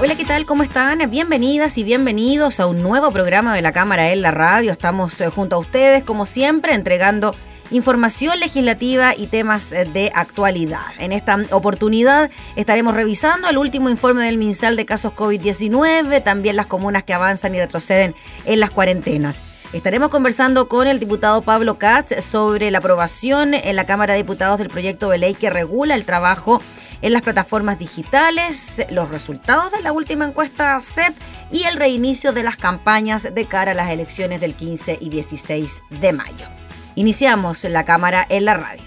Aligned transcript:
Hola, 0.00 0.14
¿qué 0.14 0.24
tal? 0.24 0.46
¿Cómo 0.46 0.62
están? 0.62 1.10
Bienvenidas 1.10 1.76
y 1.76 1.82
bienvenidos 1.82 2.60
a 2.60 2.68
un 2.68 2.84
nuevo 2.84 3.10
programa 3.10 3.52
de 3.52 3.62
la 3.62 3.72
Cámara 3.72 4.12
en 4.12 4.22
la 4.22 4.30
Radio. 4.30 4.70
Estamos 4.70 5.20
eh, 5.20 5.28
junto 5.28 5.56
a 5.56 5.58
ustedes, 5.58 6.04
como 6.04 6.24
siempre, 6.24 6.74
entregando 6.74 7.34
información 7.72 8.38
legislativa 8.38 9.12
y 9.16 9.26
temas 9.26 9.72
eh, 9.72 9.86
de 9.86 10.12
actualidad. 10.14 10.84
En 11.00 11.10
esta 11.10 11.36
oportunidad 11.50 12.30
estaremos 12.54 12.94
revisando 12.94 13.48
el 13.48 13.58
último 13.58 13.90
informe 13.90 14.24
del 14.24 14.38
MinSal 14.38 14.76
de 14.76 14.86
casos 14.86 15.14
COVID-19, 15.14 16.22
también 16.22 16.54
las 16.54 16.66
comunas 16.66 17.02
que 17.02 17.12
avanzan 17.12 17.56
y 17.56 17.58
retroceden 17.58 18.14
en 18.44 18.60
las 18.60 18.70
cuarentenas. 18.70 19.42
Estaremos 19.72 20.08
conversando 20.08 20.66
con 20.66 20.86
el 20.86 20.98
diputado 20.98 21.42
Pablo 21.42 21.76
Katz 21.76 22.24
sobre 22.24 22.70
la 22.70 22.78
aprobación 22.78 23.52
en 23.52 23.76
la 23.76 23.84
Cámara 23.84 24.14
de 24.14 24.22
Diputados 24.22 24.58
del 24.58 24.68
proyecto 24.68 25.10
de 25.10 25.18
ley 25.18 25.34
que 25.34 25.50
regula 25.50 25.94
el 25.94 26.06
trabajo 26.06 26.62
en 27.02 27.12
las 27.12 27.20
plataformas 27.20 27.78
digitales, 27.78 28.82
los 28.88 29.10
resultados 29.10 29.70
de 29.70 29.82
la 29.82 29.92
última 29.92 30.24
encuesta 30.24 30.80
CEP 30.80 31.14
y 31.52 31.64
el 31.64 31.76
reinicio 31.76 32.32
de 32.32 32.44
las 32.44 32.56
campañas 32.56 33.28
de 33.34 33.44
cara 33.44 33.72
a 33.72 33.74
las 33.74 33.90
elecciones 33.90 34.40
del 34.40 34.54
15 34.54 34.98
y 35.02 35.10
16 35.10 35.82
de 36.00 36.12
mayo. 36.14 36.46
Iniciamos 36.94 37.62
la 37.64 37.84
cámara 37.84 38.26
en 38.30 38.46
la 38.46 38.54
radio. 38.54 38.82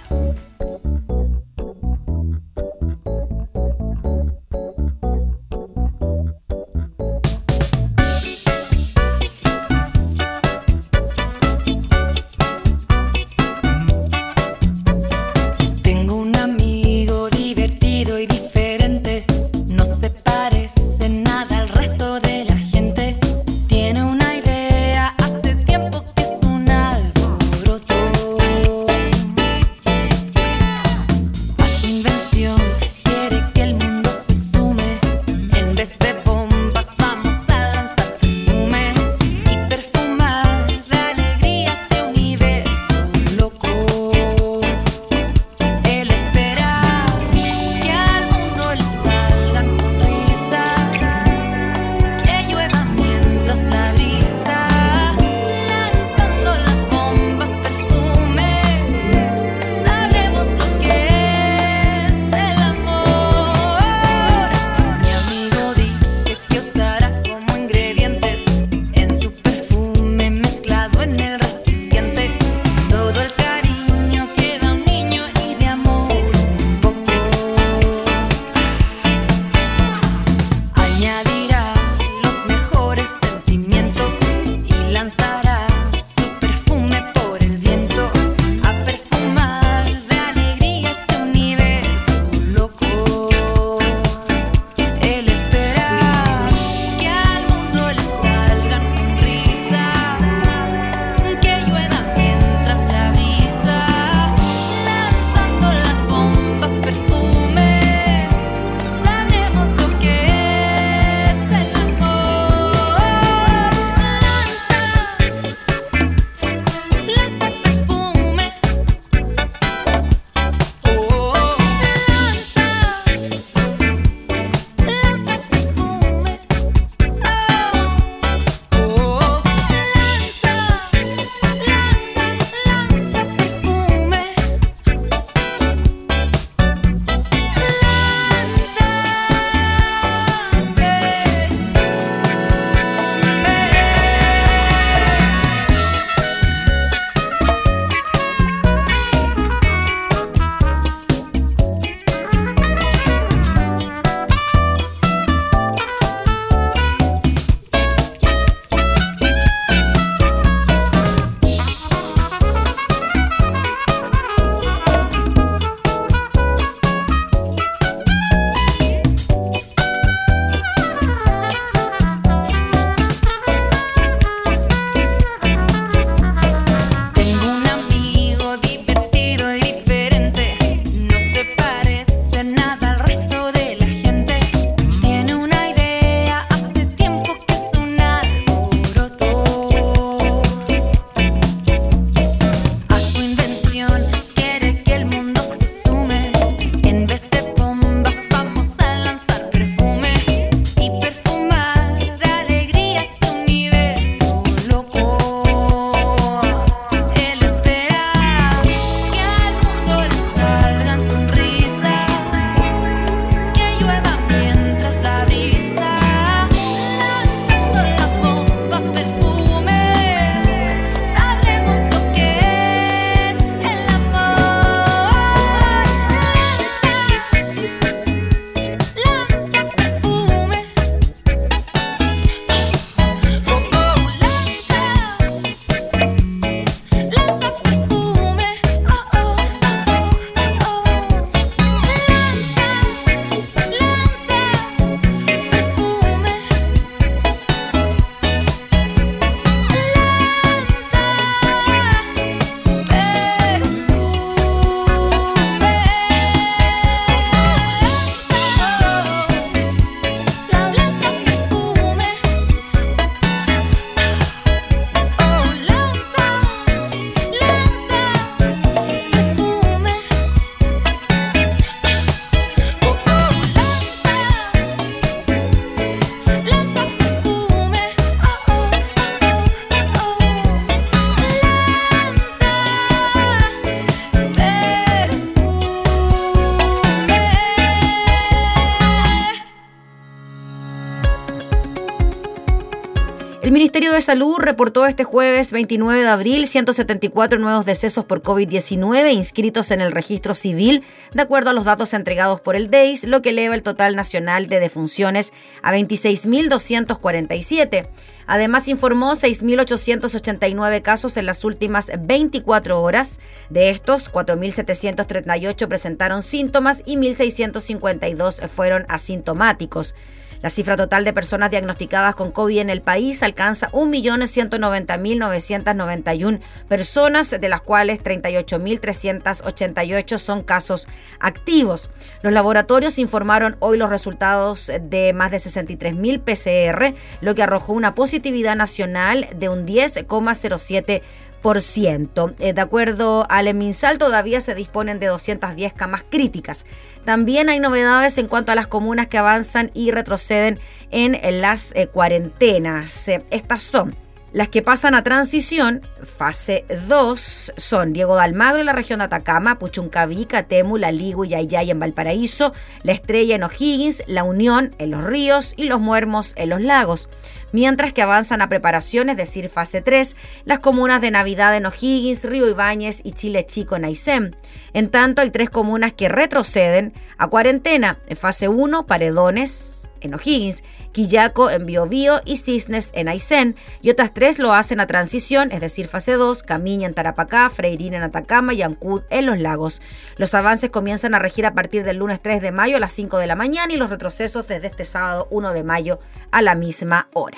De 293.91 293.99
Salud 293.99 294.37
reportó 294.37 294.85
este 294.85 295.03
jueves 295.03 295.51
29 295.51 296.01
de 296.01 296.07
abril 296.07 296.47
174 296.47 297.39
nuevos 297.39 297.65
decesos 297.65 298.05
por 298.05 298.23
COVID-19 298.23 299.13
inscritos 299.13 299.69
en 299.69 299.81
el 299.81 299.91
registro 299.91 300.33
civil, 300.33 300.85
de 301.13 301.21
acuerdo 301.21 301.49
a 301.49 301.53
los 301.53 301.65
datos 301.65 301.93
entregados 301.93 302.39
por 302.39 302.55
el 302.55 302.71
DEIS, 302.71 303.03
lo 303.03 303.21
que 303.21 303.31
eleva 303.31 303.53
el 303.53 303.63
total 303.63 303.97
nacional 303.97 304.47
de 304.47 304.61
defunciones 304.61 305.33
a 305.61 305.73
26.247. 305.73 307.89
Además, 308.27 308.69
informó 308.69 309.11
6.889 309.11 310.81
casos 310.81 311.17
en 311.17 311.25
las 311.25 311.43
últimas 311.43 311.87
24 311.99 312.81
horas. 312.81 313.19
De 313.49 313.71
estos, 313.71 314.09
4.738 314.09 315.67
presentaron 315.67 316.23
síntomas 316.23 316.81
y 316.85 316.95
1.652 316.95 318.47
fueron 318.47 318.85
asintomáticos. 318.87 319.95
La 320.41 320.49
cifra 320.49 320.75
total 320.75 321.05
de 321.05 321.13
personas 321.13 321.51
diagnosticadas 321.51 322.15
con 322.15 322.31
COVID 322.31 322.57
en 322.59 322.71
el 322.71 322.81
país 322.81 323.21
alcanza 323.21 323.69
1.190.991 323.71 326.39
personas, 326.67 327.29
de 327.29 327.49
las 327.49 327.61
cuales 327.61 328.03
38.388 328.03 330.17
son 330.17 330.41
casos 330.43 330.87
activos. 331.19 331.91
Los 332.23 332.33
laboratorios 332.33 332.97
informaron 332.97 333.57
hoy 333.59 333.77
los 333.77 333.91
resultados 333.91 334.71
de 334.81 335.13
más 335.13 335.29
de 335.31 335.37
63.000 335.37 336.21
PCR, 336.21 336.95
lo 337.21 337.35
que 337.35 337.43
arrojó 337.43 337.73
una 337.73 337.93
positividad 337.93 338.55
nacional 338.55 339.27
de 339.35 339.49
un 339.49 339.67
10,07%. 339.67 341.03
Eh, 341.43 342.53
de 342.53 342.61
acuerdo 342.61 343.25
al 343.29 343.47
EMINSAL, 343.47 343.97
todavía 343.97 344.41
se 344.41 344.53
disponen 344.53 344.99
de 344.99 345.07
210 345.07 345.73
camas 345.73 346.03
críticas. 346.07 346.65
También 347.03 347.49
hay 347.49 347.59
novedades 347.59 348.17
en 348.17 348.27
cuanto 348.27 348.51
a 348.51 348.55
las 348.55 348.67
comunas 348.67 349.07
que 349.07 349.17
avanzan 349.17 349.71
y 349.73 349.91
retroceden 349.91 350.59
en 350.91 351.41
las 351.41 351.71
eh, 351.75 351.87
cuarentenas. 351.87 353.07
Eh, 353.07 353.25
estas 353.31 353.63
son 353.63 353.95
las 354.33 354.47
que 354.47 354.61
pasan 354.61 354.95
a 354.95 355.03
transición, 355.03 355.81
fase 356.03 356.65
2, 356.87 357.53
son 357.57 357.91
Diego 357.91 358.15
de 358.15 358.21
Almagro 358.21 358.61
en 358.61 358.65
la 358.65 358.73
región 358.73 358.99
de 358.99 359.05
Atacama, 359.05 359.59
Puchuncaví, 359.59 360.25
Catemu, 360.25 360.77
La 360.77 360.91
y 360.91 361.13
Yayay 361.27 361.69
en 361.69 361.79
Valparaíso, 361.79 362.53
La 362.83 362.93
Estrella 362.93 363.35
en 363.35 363.43
O'Higgins, 363.43 364.03
La 364.07 364.23
Unión 364.23 364.73
en 364.77 364.91
Los 364.91 365.03
Ríos 365.03 365.53
y 365.57 365.65
Los 365.65 365.81
Muermos 365.81 366.33
en 366.37 366.49
Los 366.49 366.61
Lagos. 366.61 367.09
Mientras 367.51 367.91
que 367.91 368.01
avanzan 368.01 368.41
a 368.41 368.47
preparaciones, 368.47 369.13
es 369.13 369.17
decir, 369.17 369.49
fase 369.49 369.81
3, 369.81 370.15
las 370.45 370.59
comunas 370.59 371.01
de 371.01 371.11
Navidad 371.11 371.55
en 371.57 371.65
O'Higgins, 371.65 372.23
Río 372.23 372.49
Ibáñez 372.49 373.01
y 373.03 373.11
Chile 373.11 373.45
Chico 373.45 373.75
en 373.75 373.83
Aysén. 373.83 374.35
En 374.71 374.89
tanto, 374.89 375.21
hay 375.21 375.31
tres 375.31 375.49
comunas 375.49 375.91
que 375.91 376.07
retroceden 376.07 376.93
a 377.17 377.27
cuarentena, 377.27 377.99
en 378.07 378.15
fase 378.15 378.47
1, 378.47 378.85
Paredones 378.87 379.91
en 379.99 380.13
O'Higgins, 380.13 380.63
Quillaco 380.91 381.49
en 381.49 381.65
Biobío 381.65 382.21
y 382.25 382.37
Cisnes 382.37 382.89
en 382.93 383.07
Aysén, 383.07 383.55
y 383.81 383.89
otras 383.89 384.13
tres 384.13 384.39
lo 384.39 384.53
hacen 384.53 384.79
a 384.79 384.87
transición, 384.87 385.51
es 385.51 385.61
decir, 385.61 385.87
fase 385.87 386.13
2, 386.13 386.43
Camiña 386.43 386.87
en 386.87 386.93
Tarapacá, 386.93 387.49
Freirín 387.49 387.93
en 387.93 388.03
Atacama 388.03 388.53
y 388.53 388.61
Ancud 388.61 389.01
en 389.09 389.25
Los 389.25 389.39
Lagos. 389.39 389.81
Los 390.17 390.33
avances 390.33 390.69
comienzan 390.69 391.13
a 391.13 391.19
regir 391.19 391.45
a 391.45 391.53
partir 391.53 391.83
del 391.83 391.97
lunes 391.97 392.21
3 392.21 392.41
de 392.41 392.51
mayo 392.51 392.77
a 392.77 392.79
las 392.79 392.91
5 392.91 393.17
de 393.17 393.27
la 393.27 393.35
mañana 393.35 393.73
y 393.73 393.77
los 393.77 393.89
retrocesos 393.89 394.47
desde 394.47 394.67
este 394.67 394.85
sábado 394.85 395.27
1 395.31 395.53
de 395.53 395.63
mayo 395.63 395.99
a 396.31 396.41
la 396.41 396.55
misma 396.55 397.07
hora. 397.13 397.37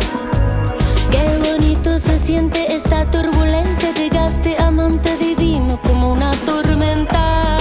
se 1.83 2.19
siente 2.19 2.73
esta 2.75 3.05
turbulencia. 3.05 3.91
Llegaste 3.93 4.55
amante 4.57 5.17
divino 5.17 5.79
como 5.81 6.11
una 6.11 6.31
tormenta. 6.45 7.60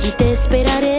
Allí 0.00 0.12
te 0.12 0.32
esperaré. 0.32 0.96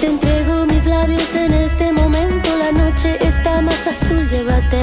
Te 0.00 0.06
entrego 0.06 0.64
mis 0.64 0.86
labios 0.86 1.34
en 1.34 1.52
este 1.52 1.92
momento. 1.92 2.48
La 2.56 2.72
noche 2.72 3.18
está 3.20 3.60
más 3.60 3.86
azul. 3.86 4.26
Llévate 4.30 4.80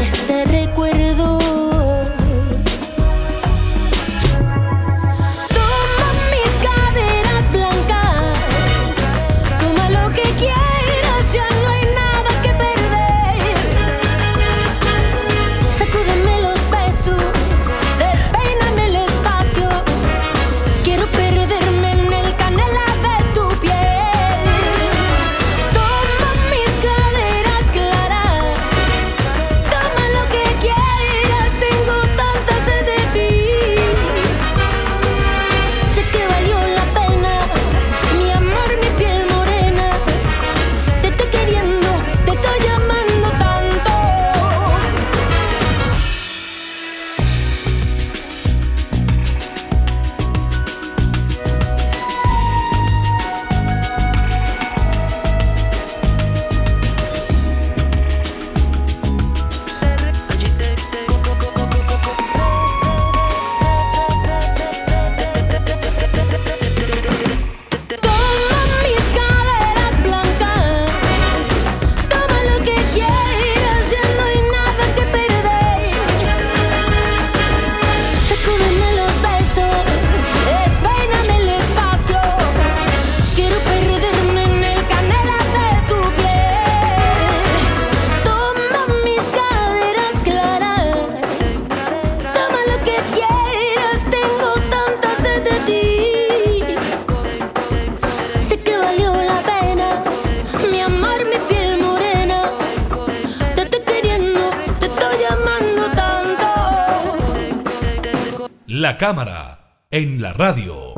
cámara 108.99 109.85
en 109.91 110.21
la 110.21 110.33
radio. 110.33 110.93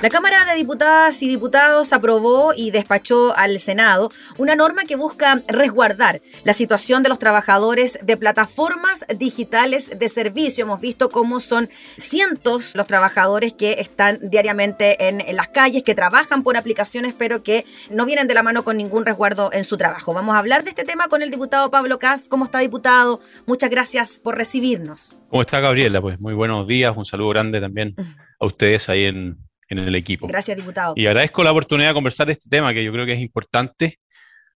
La 0.00 0.10
Cámara 0.10 0.44
de 0.44 0.54
Diputadas 0.54 1.20
y 1.24 1.28
Diputados 1.28 1.92
aprobó 1.92 2.54
y 2.54 2.70
despachó 2.70 3.36
al 3.36 3.58
Senado 3.58 4.12
una 4.36 4.54
norma 4.54 4.84
que 4.84 4.94
busca 4.94 5.42
resguardar 5.48 6.22
la 6.44 6.52
situación 6.52 7.02
de 7.02 7.08
los 7.08 7.18
trabajadores 7.18 7.98
de 8.04 8.16
plataformas 8.16 8.87
digitales 9.16 9.98
de 9.98 10.08
servicio. 10.08 10.64
Hemos 10.64 10.80
visto 10.80 11.10
cómo 11.10 11.40
son 11.40 11.68
cientos 11.96 12.74
los 12.74 12.86
trabajadores 12.86 13.52
que 13.52 13.72
están 13.78 14.18
diariamente 14.22 15.08
en, 15.08 15.22
las 15.36 15.48
calles, 15.48 15.82
que 15.82 15.94
trabajan 15.94 16.42
por 16.42 16.56
aplicaciones, 16.56 17.14
pero 17.16 17.42
que 17.42 17.64
no 17.90 18.06
vienen 18.06 18.26
de 18.26 18.34
la 18.34 18.42
mano 18.42 18.64
con 18.64 18.76
ningún 18.76 19.06
resguardo 19.06 19.50
en 19.52 19.64
su 19.64 19.76
trabajo. 19.76 20.14
Vamos 20.14 20.34
a 20.34 20.38
hablar 20.38 20.64
de 20.64 20.70
este 20.70 20.84
tema 20.84 21.08
con 21.08 21.22
el 21.22 21.30
diputado 21.30 21.70
Pablo 21.70 21.98
Caz. 21.98 22.28
¿Cómo 22.28 22.44
está, 22.44 22.58
diputado? 22.58 23.20
Muchas 23.46 23.70
gracias 23.70 24.20
por 24.20 24.36
recibirnos. 24.36 25.16
¿Cómo 25.28 25.42
está, 25.42 25.60
Gabriela? 25.60 26.00
Pues 26.00 26.20
muy 26.20 26.34
buenos 26.34 26.66
días. 26.66 26.96
Un 26.96 27.04
saludo 27.04 27.30
grande 27.30 27.60
también 27.60 27.94
a 28.40 28.46
ustedes 28.46 28.88
ahí 28.88 29.04
en 29.04 29.38
en 29.68 29.78
el 29.78 29.94
equipo. 29.94 30.26
Gracias, 30.26 30.56
diputado. 30.56 30.94
Y 30.96 31.06
agradezco 31.06 31.44
la 31.44 31.52
oportunidad 31.52 31.88
de 31.88 31.94
conversar 31.94 32.30
este 32.30 32.48
tema 32.48 32.72
que 32.72 32.82
yo 32.82 32.92
creo 32.92 33.06
que 33.06 33.12
es 33.12 33.20
importante. 33.20 33.98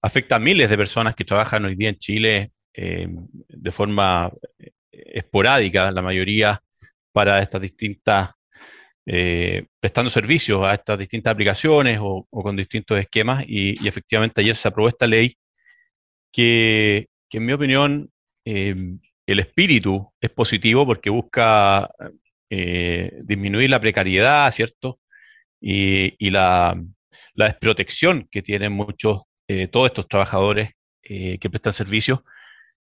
Afecta 0.01 0.37
a 0.37 0.39
miles 0.39 0.69
de 0.69 0.77
personas 0.77 1.15
que 1.15 1.25
trabajan 1.25 1.65
hoy 1.65 1.75
día 1.75 1.89
en 1.89 1.97
Chile 1.97 2.51
eh, 2.73 3.07
de 3.09 3.71
forma 3.71 4.31
eh, 4.59 4.71
esporádica, 4.91 5.91
la 5.91 6.01
mayoría 6.01 6.61
para 7.11 7.41
estas 7.41 7.61
distintas, 7.61 8.31
eh, 9.05 9.65
prestando 9.79 10.09
servicios 10.09 10.63
a 10.63 10.73
estas 10.73 10.97
distintas 10.97 11.33
aplicaciones 11.33 11.99
o, 12.01 12.25
con 12.29 12.55
distintos 12.55 12.97
esquemas. 12.97 13.43
Y, 13.47 13.87
efectivamente 13.87 14.41
ayer 14.41 14.55
se 14.55 14.67
aprobó 14.67 14.87
esta 14.87 15.07
ley 15.07 15.35
que, 16.31 17.07
que 17.29 17.37
en 17.39 17.45
mi 17.45 17.53
opinión, 17.53 18.09
el 18.43 19.39
espíritu 19.39 20.11
es 20.19 20.31
positivo 20.31 20.85
porque 20.85 21.09
busca 21.09 21.89
disminuir 22.49 23.69
la 23.69 23.79
precariedad, 23.79 24.51
¿cierto? 24.51 24.99
y, 25.61 26.29
la, 26.31 26.75
desprotección 27.35 28.27
que 28.31 28.41
tienen 28.41 28.73
muchos, 28.73 29.23
todos 29.71 29.87
estos 29.87 30.07
trabajadores 30.07 30.71
que 31.03 31.49
prestan 31.49 31.73
servicios, 31.73 32.21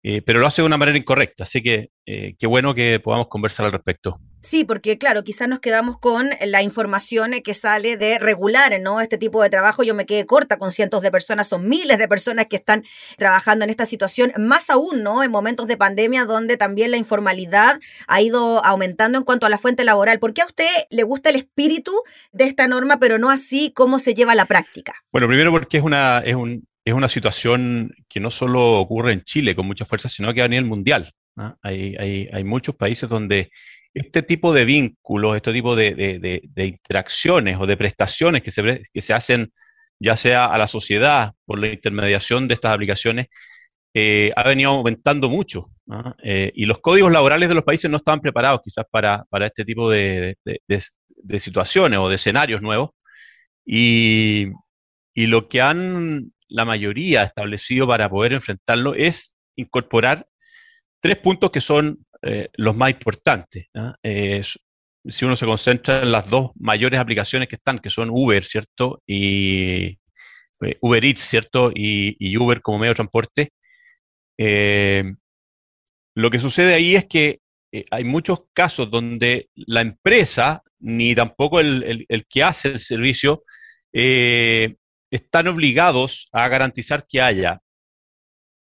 eh, 0.02 0.22
pero 0.22 0.38
lo 0.38 0.46
hace 0.46 0.62
de 0.62 0.66
una 0.66 0.76
manera 0.76 0.98
incorrecta. 0.98 1.44
Así 1.44 1.62
que 1.62 1.90
qué 2.06 2.46
bueno 2.46 2.72
que 2.72 3.00
podamos 3.00 3.26
conversar 3.26 3.66
al 3.66 3.72
respecto. 3.72 4.20
Sí, 4.46 4.62
porque 4.62 4.96
claro, 4.96 5.24
quizás 5.24 5.48
nos 5.48 5.58
quedamos 5.58 5.98
con 5.98 6.30
la 6.40 6.62
información 6.62 7.32
que 7.42 7.52
sale 7.52 7.96
de 7.96 8.20
regular, 8.20 8.80
¿no? 8.80 9.00
Este 9.00 9.18
tipo 9.18 9.42
de 9.42 9.50
trabajo. 9.50 9.82
Yo 9.82 9.92
me 9.92 10.06
quedé 10.06 10.24
corta 10.24 10.56
con 10.56 10.70
cientos 10.70 11.02
de 11.02 11.10
personas, 11.10 11.48
son 11.48 11.68
miles 11.68 11.98
de 11.98 12.06
personas 12.06 12.46
que 12.46 12.54
están 12.54 12.84
trabajando 13.18 13.64
en 13.64 13.70
esta 13.70 13.86
situación, 13.86 14.32
más 14.38 14.70
aún, 14.70 15.02
¿no? 15.02 15.24
En 15.24 15.32
momentos 15.32 15.66
de 15.66 15.76
pandemia 15.76 16.26
donde 16.26 16.56
también 16.56 16.92
la 16.92 16.96
informalidad 16.96 17.80
ha 18.06 18.22
ido 18.22 18.64
aumentando 18.64 19.18
en 19.18 19.24
cuanto 19.24 19.46
a 19.46 19.48
la 19.48 19.58
fuente 19.58 19.82
laboral. 19.82 20.20
¿Por 20.20 20.32
qué 20.32 20.42
a 20.42 20.46
usted 20.46 20.68
le 20.90 21.02
gusta 21.02 21.30
el 21.30 21.36
espíritu 21.36 21.92
de 22.30 22.44
esta 22.44 22.68
norma, 22.68 23.00
pero 23.00 23.18
no 23.18 23.30
así 23.30 23.72
cómo 23.74 23.98
se 23.98 24.14
lleva 24.14 24.30
a 24.30 24.36
la 24.36 24.46
práctica? 24.46 24.94
Bueno, 25.10 25.26
primero 25.26 25.50
porque 25.50 25.78
es 25.78 25.82
una, 25.82 26.20
es 26.20 26.36
un, 26.36 26.68
es 26.86 26.94
una 26.94 27.08
situación 27.08 27.92
que 28.08 28.20
no 28.20 28.30
solo 28.30 28.78
ocurre 28.78 29.12
en 29.12 29.22
Chile 29.22 29.56
con 29.56 29.66
mucha 29.66 29.84
fuerza, 29.84 30.08
sino 30.08 30.32
que 30.32 30.40
a 30.40 30.48
nivel 30.48 30.66
mundial. 30.66 31.12
Hay, 31.60 31.96
hay, 31.98 32.28
hay 32.32 32.44
muchos 32.44 32.76
países 32.76 33.10
donde 33.10 33.50
este 33.92 34.22
tipo 34.22 34.52
de 34.52 34.64
vínculos, 34.64 35.34
este 35.34 35.52
tipo 35.52 35.74
de, 35.74 36.40
interacciones 36.56 37.58
o 37.58 37.66
de 37.66 37.76
prestaciones 37.76 38.42
que 38.44 38.52
se, 38.52 38.82
que 38.94 39.02
se 39.02 39.12
hacen 39.12 39.52
ya 39.98 40.14
sea 40.16 40.46
a 40.46 40.58
la 40.58 40.68
sociedad 40.68 41.32
por 41.44 41.58
la 41.58 41.68
intermediación 41.68 42.46
de 42.46 42.54
estas 42.54 42.72
aplicaciones, 42.72 43.26
eh, 43.92 44.30
ha 44.36 44.44
venido 44.44 44.70
aumentando 44.70 45.28
mucho. 45.28 45.66
Eh, 46.22 46.52
y 46.54 46.66
los 46.66 46.78
códigos 46.78 47.10
laborales 47.10 47.48
de 47.48 47.54
los 47.56 47.64
países 47.64 47.90
no 47.90 47.96
estaban 47.96 48.20
preparados 48.20 48.60
quizás 48.62 48.84
para, 48.88 49.26
este 49.40 49.64
tipo 49.64 49.90
de, 49.90 50.36
situaciones 51.40 51.98
o 51.98 52.08
de 52.08 52.14
escenarios 52.14 52.62
nuevos. 52.62 52.90
Y, 53.64 54.52
y, 55.14 55.26
lo 55.26 55.48
que 55.48 55.60
han 55.60 56.30
la 56.48 56.64
mayoría 56.64 57.24
establecido 57.24 57.86
para 57.86 58.08
poder 58.08 58.32
enfrentarlo 58.32 58.94
es 58.94 59.34
incorporar 59.56 60.26
tres 61.00 61.18
puntos 61.18 61.50
que 61.50 61.60
son 61.60 62.04
eh, 62.22 62.48
los 62.54 62.74
más 62.74 62.90
importantes. 62.90 63.68
Eh, 64.02 64.42
si 65.08 65.24
uno 65.24 65.36
se 65.36 65.46
concentra 65.46 66.02
en 66.02 66.10
las 66.10 66.28
dos 66.28 66.50
mayores 66.56 66.98
aplicaciones 66.98 67.48
que 67.48 67.56
están, 67.56 67.78
que 67.78 67.90
son 67.90 68.10
Uber, 68.10 68.44
¿cierto? 68.44 69.02
Y 69.06 69.98
eh, 70.62 70.78
Uber 70.80 71.04
Eats, 71.04 71.20
¿cierto? 71.20 71.70
Y, 71.74 72.36
Uber 72.36 72.60
como 72.60 72.78
medio 72.78 72.90
de 72.90 72.96
transporte. 72.96 73.52
lo 76.14 76.30
que 76.30 76.38
sucede 76.38 76.74
ahí 76.74 76.96
es 76.96 77.04
que 77.04 77.40
hay 77.90 78.04
muchos 78.04 78.44
casos 78.52 78.90
donde 78.90 79.48
la 79.54 79.82
empresa, 79.82 80.62
ni 80.80 81.14
tampoco 81.14 81.60
el, 81.60 82.06
que 82.28 82.42
hace 82.42 82.68
el 82.68 82.78
servicio, 82.78 83.44
están 85.10 85.48
obligados 85.48 86.28
a 86.32 86.48
garantizar 86.48 87.06
que 87.08 87.20
haya 87.20 87.60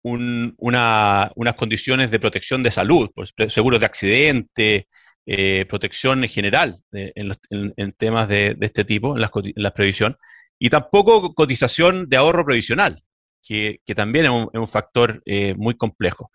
unas 0.03 1.55
condiciones 1.57 2.09
de 2.09 2.19
protección 2.19 2.63
de 2.63 2.71
salud, 2.71 3.11
pues, 3.13 3.33
seguros 3.49 3.79
de 3.79 3.85
accidente, 3.85 4.87
eh, 5.27 5.65
protección 5.69 6.23
en 6.23 6.29
general 6.29 6.77
en, 6.91 7.91
temas 7.93 8.27
de, 8.27 8.57
este 8.61 8.83
tipo, 8.83 9.15
en 9.15 9.21
la, 9.55 9.73
previsión, 9.73 10.17
y 10.57 10.69
tampoco 10.69 11.33
cotización 11.35 12.09
de 12.09 12.17
ahorro 12.17 12.43
previsional, 12.45 13.03
que, 13.43 13.79
también 13.95 14.25
es 14.25 14.31
un, 14.31 14.67
factor 14.67 15.21
eh, 15.25 15.53
muy 15.55 15.75
complejo. 15.75 16.31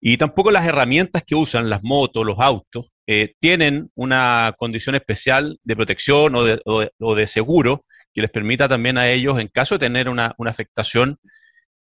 Y 0.00 0.18
tampoco 0.18 0.50
las 0.50 0.66
herramientas 0.66 1.22
que 1.24 1.34
usan, 1.34 1.70
las 1.70 1.82
motos, 1.82 2.26
los 2.26 2.38
autos, 2.38 2.92
eh, 3.06 3.34
tienen 3.40 3.90
una 3.94 4.54
condición 4.58 4.96
especial 4.96 5.58
de 5.62 5.76
protección 5.76 6.34
o 6.34 7.14
de, 7.14 7.26
seguro 7.26 7.84
que 8.14 8.22
les 8.22 8.30
permita 8.30 8.68
también 8.68 8.96
a 8.96 9.10
ellos, 9.10 9.38
en 9.38 9.48
caso 9.48 9.74
de 9.74 9.80
tener 9.80 10.08
una, 10.08 10.34
una 10.38 10.50
afectación, 10.50 11.18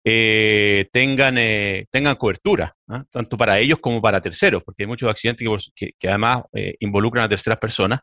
eh, 0.05 0.89
tengan, 0.91 1.37
eh, 1.37 1.85
tengan 1.89 2.17
cobertura, 2.17 2.75
¿ah? 2.89 3.05
tanto 3.09 3.37
para 3.37 3.59
ellos 3.59 3.79
como 3.79 4.01
para 4.01 4.19
terceros, 4.19 4.61
porque 4.61 4.83
hay 4.83 4.87
muchos 4.87 5.09
accidentes 5.09 5.47
que, 5.73 5.93
además 6.03 6.43
eh, 6.53 6.75
involucran 6.81 7.23
a 7.23 7.29
terceras 7.29 7.57
personas. 7.57 8.01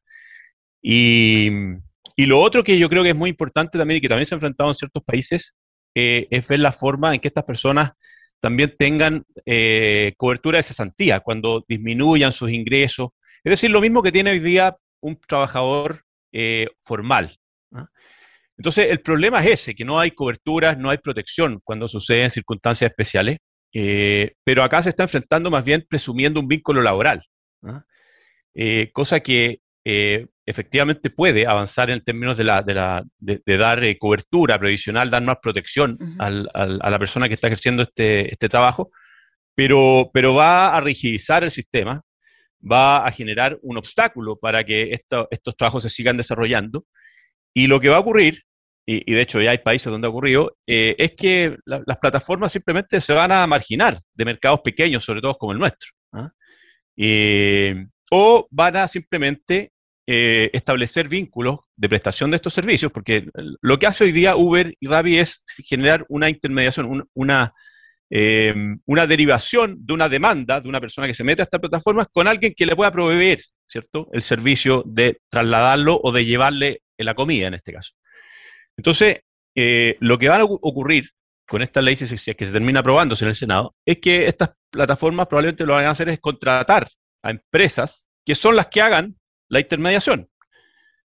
Y, 0.83 1.51
lo 2.17 2.39
otro 2.39 2.63
que 2.63 2.79
yo 2.79 2.89
creo 2.91 3.03
que 3.03 3.11
es 3.11 3.17
muy 3.17 3.31
importante 3.31 3.79
también 3.79 3.99
y 3.99 4.01
que 4.03 4.09
también 4.09 4.27
se 4.27 4.35
ha 4.35 4.37
enfrentado 4.37 4.69
en 4.71 4.75
ciertos 4.75 5.03
países 5.03 5.55
es 5.95 6.49
ver 6.49 6.61
la 6.61 6.71
forma 6.71 7.15
en 7.15 7.21
que 7.21 7.29
estas 7.29 7.45
personas 7.45 7.93
también 8.41 8.75
tengan 8.79 9.25
cobertura 10.19 10.59
de 10.59 10.63
cesantía 10.63 11.21
cuando 11.21 11.65
disminuyan 11.67 12.31
sus 12.31 12.51
ingresos. 12.51 13.09
Es 13.43 13.53
decir, 13.53 13.71
lo 13.71 13.81
mismo 13.81 14.03
que 14.03 14.13
tiene 14.13 14.33
hoy 14.33 14.39
día 14.39 14.77
un 15.01 15.19
trabajador 15.27 16.05
formal. 16.83 17.39
Entonces, 18.61 18.89
el 18.91 19.01
problema 19.01 19.43
es 19.43 19.53
ese, 19.53 19.75
que 19.75 19.87
no 19.87 19.99
hay 19.99 20.11
coberturas, 20.11 20.77
no 20.77 20.91
hay 20.91 20.99
protección 20.99 21.63
cuando 21.65 21.89
sucede 21.89 22.25
en 22.25 22.31
circunstancias 22.31 22.91
especiales, 22.91 23.39
eh, 23.73 24.35
pero 24.45 24.63
acá 24.63 24.83
se 24.83 24.91
está 24.91 25.05
enfrentando 25.05 25.51
más 25.51 25.65
bien 25.65 25.87
presumiendo 25.89 26.41
un 26.41 26.47
vínculo 26.47 26.83
laboral, 26.83 27.25
eh, 28.55 28.91
cosa 28.93 29.21
que 29.21 29.61
eh, 29.83 30.27
efectivamente 30.45 31.09
puede 31.09 31.47
avanzar 31.47 31.89
en 31.89 32.05
términos 32.05 32.37
de, 32.37 32.45
la, 32.45 32.63
de, 33.19 33.57
dar 33.57 33.81
cobertura 33.99 34.59
previsional, 34.59 35.09
dar 35.09 35.23
más 35.23 35.39
protección 35.41 35.97
a 36.19 36.29
la 36.29 36.99
persona 36.99 37.29
que 37.29 37.35
está 37.37 37.47
ejerciendo 37.47 37.85
este, 37.85 38.31
este 38.31 38.51
trabajo, 38.51 38.91
pero, 39.55 40.11
pero 40.13 40.35
va 40.35 40.77
a 40.77 40.81
rigidizar 40.83 41.45
el 41.45 41.51
sistema, 41.51 42.03
va 42.61 43.07
a 43.07 43.11
generar 43.11 43.59
un 43.63 43.79
obstáculo 43.79 44.37
para 44.37 44.65
que 44.65 44.91
estos 45.31 45.57
trabajos 45.57 45.83
se 45.83 45.89
sigan 45.89 46.19
desarrollando. 46.19 46.85
Y 47.53 47.67
lo 47.67 47.81
que 47.81 47.89
va 47.89 47.97
a 47.97 48.01
ocurrir 48.01 48.45
y, 48.87 49.13
de 49.13 49.21
hecho 49.21 49.41
ya 49.41 49.53
hay 49.53 49.59
países 49.59 49.91
donde 49.91 50.07
ha 50.07 50.11
ocurrido, 50.11 50.57
eh, 50.67 50.97
es 50.99 51.13
que 51.13 51.57
las 51.65 51.99
plataformas 51.99 52.53
simplemente 52.53 53.01
se 53.01 53.13
van 53.13 53.31
a 53.31 53.47
marginar 53.47 54.01
de 54.15 54.25
mercados 54.25 54.61
pequeños, 54.61 55.05
sobre 55.05 55.21
todo 55.21 55.37
como 55.37 55.53
el 55.53 55.59
nuestro. 55.59 55.91
¿ah? 56.13 56.31
Eh, 56.97 57.87
o 58.11 58.49
van 58.51 58.77
a 58.77 58.89
simplemente 58.89 59.73
eh, 60.07 60.51
establecer 60.53 61.09
vínculos 61.09 61.61
de 61.77 61.89
prestación 61.89 62.31
de 62.31 62.37
estos 62.37 62.53
servicios, 62.53 62.91
porque 62.91 63.29
lo 63.63 63.79
que 63.79 63.87
hace 63.87 64.05
hoy 64.05 64.13
día 64.13 64.35
Uber 64.35 64.75
y 64.81 64.87
Rappi 64.89 65.19
es 65.19 65.45
generar 65.65 66.05
una 66.09 66.29
intermediación, 66.29 67.09
una, 67.15 67.55
una 68.87 69.07
derivación 69.07 69.77
de 69.87 69.95
una 69.95 70.09
demanda 70.09 70.61
de 70.61 70.69
una 70.69 70.81
persona 70.81 71.07
que 71.07 71.15
se 71.15 71.23
mete 71.23 71.43
a 71.43 71.45
estas 71.45 71.61
plataformas 71.61 72.09
con 72.13 72.27
alguien 72.27 72.55
que 72.57 72.67
le 72.67 72.75
pueda 72.75 72.91
proveer, 72.91 73.41
¿cierto?, 73.69 74.09
el 74.13 74.23
servicio 74.23 74.83
de 74.85 75.21
trasladarlo 75.31 76.01
o 76.03 76.11
de 76.11 76.25
llevarle 76.25 76.83
la 76.99 77.15
comida 77.15 77.47
en 77.47 77.55
este 77.55 77.73
caso. 77.73 77.93
Entonces, 78.81 79.19
eh, 79.55 79.99
lo 80.01 80.19
que 80.19 80.31
va 80.31 80.39
a 80.39 80.45
ocurrir 80.45 81.11
con 81.47 81.61
esta 81.61 81.83
ley, 81.83 81.97
si, 81.97 82.15
es 82.15 82.25
que 82.35 82.47
se 82.47 82.53
termina 82.53 82.81
aprobándose 82.81 83.27
en 83.27 83.29
el 83.29 83.35
Senado, 83.35 83.75
es 83.85 83.99
que 83.99 84.27
estas 84.27 84.53
plataformas 84.71 85.27
probablemente 85.27 85.67
lo 85.67 85.75
van 85.75 85.85
a 85.85 85.91
hacer 85.91 86.09
es 86.09 86.19
contratar 86.19 86.89
a 87.23 87.31
empresas 87.31 88.09
que 88.25 88.35
son 88.35 88.57
las 88.57 88.69
que 88.69 88.81
hagan 88.81 89.17
la 89.51 89.61
intermediación. 89.61 90.31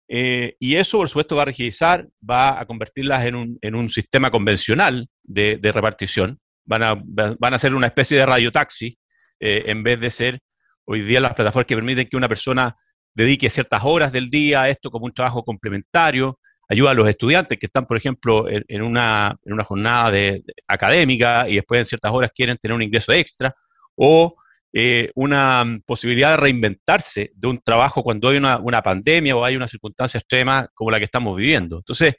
Eh, 0.08 0.56
y 0.58 0.74
eso, 0.74 0.98
por 0.98 1.08
supuesto, 1.08 1.36
va 1.36 1.42
a 1.42 1.44
rigidizar, 1.44 2.08
va 2.28 2.58
a 2.58 2.66
convertirlas 2.66 3.24
en 3.26 3.36
un, 3.36 3.88
sistema 3.90 4.32
convencional 4.32 5.08
de, 5.22 5.60
repartición. 5.62 6.40
Van 6.64 6.82
a, 6.82 7.00
van 7.00 7.54
a 7.54 7.58
ser 7.60 7.76
una 7.76 7.86
especie 7.86 8.18
de 8.18 8.26
radiotaxi 8.26 8.98
en 9.38 9.84
vez 9.84 10.00
de 10.00 10.10
ser 10.10 10.40
hoy 10.84 11.02
día 11.02 11.20
las 11.20 11.34
plataformas 11.34 11.66
que 11.66 11.76
permiten 11.76 12.08
que 12.08 12.16
una 12.16 12.28
persona 12.28 12.76
dedique 13.14 13.50
ciertas 13.50 13.82
horas 13.84 14.10
del 14.10 14.30
día 14.30 14.62
a 14.62 14.68
esto 14.68 14.90
como 14.90 15.04
un 15.06 15.12
trabajo 15.12 15.44
complementario, 15.44 16.40
ayuda 16.72 16.90
a 16.90 16.94
los 16.94 17.08
estudiantes 17.08 17.58
que 17.58 17.66
están, 17.66 17.86
por 17.86 17.96
ejemplo, 17.96 18.46
en, 18.48 18.82
una, 18.82 19.36
en 19.44 19.52
una, 19.52 19.64
jornada 19.64 20.10
de, 20.10 20.42
académica 20.66 21.48
y 21.48 21.56
después 21.56 21.80
en 21.80 21.86
ciertas 21.86 22.12
horas 22.12 22.30
quieren 22.34 22.56
tener 22.56 22.74
un 22.74 22.82
ingreso 22.82 23.12
extra, 23.12 23.54
o 23.94 24.34
eh, 24.72 25.10
una 25.14 25.64
posibilidad 25.84 26.30
de 26.30 26.36
reinventarse 26.38 27.30
de 27.34 27.48
un 27.48 27.60
trabajo 27.60 28.02
cuando 28.02 28.28
hay 28.28 28.38
una, 28.38 28.58
una, 28.58 28.80
pandemia 28.80 29.36
o 29.36 29.44
hay 29.44 29.54
una 29.54 29.68
circunstancia 29.68 30.18
extrema 30.18 30.66
como 30.72 30.90
la 30.90 30.98
que 30.98 31.04
estamos 31.04 31.36
viviendo. 31.36 31.76
Entonces, 31.76 32.14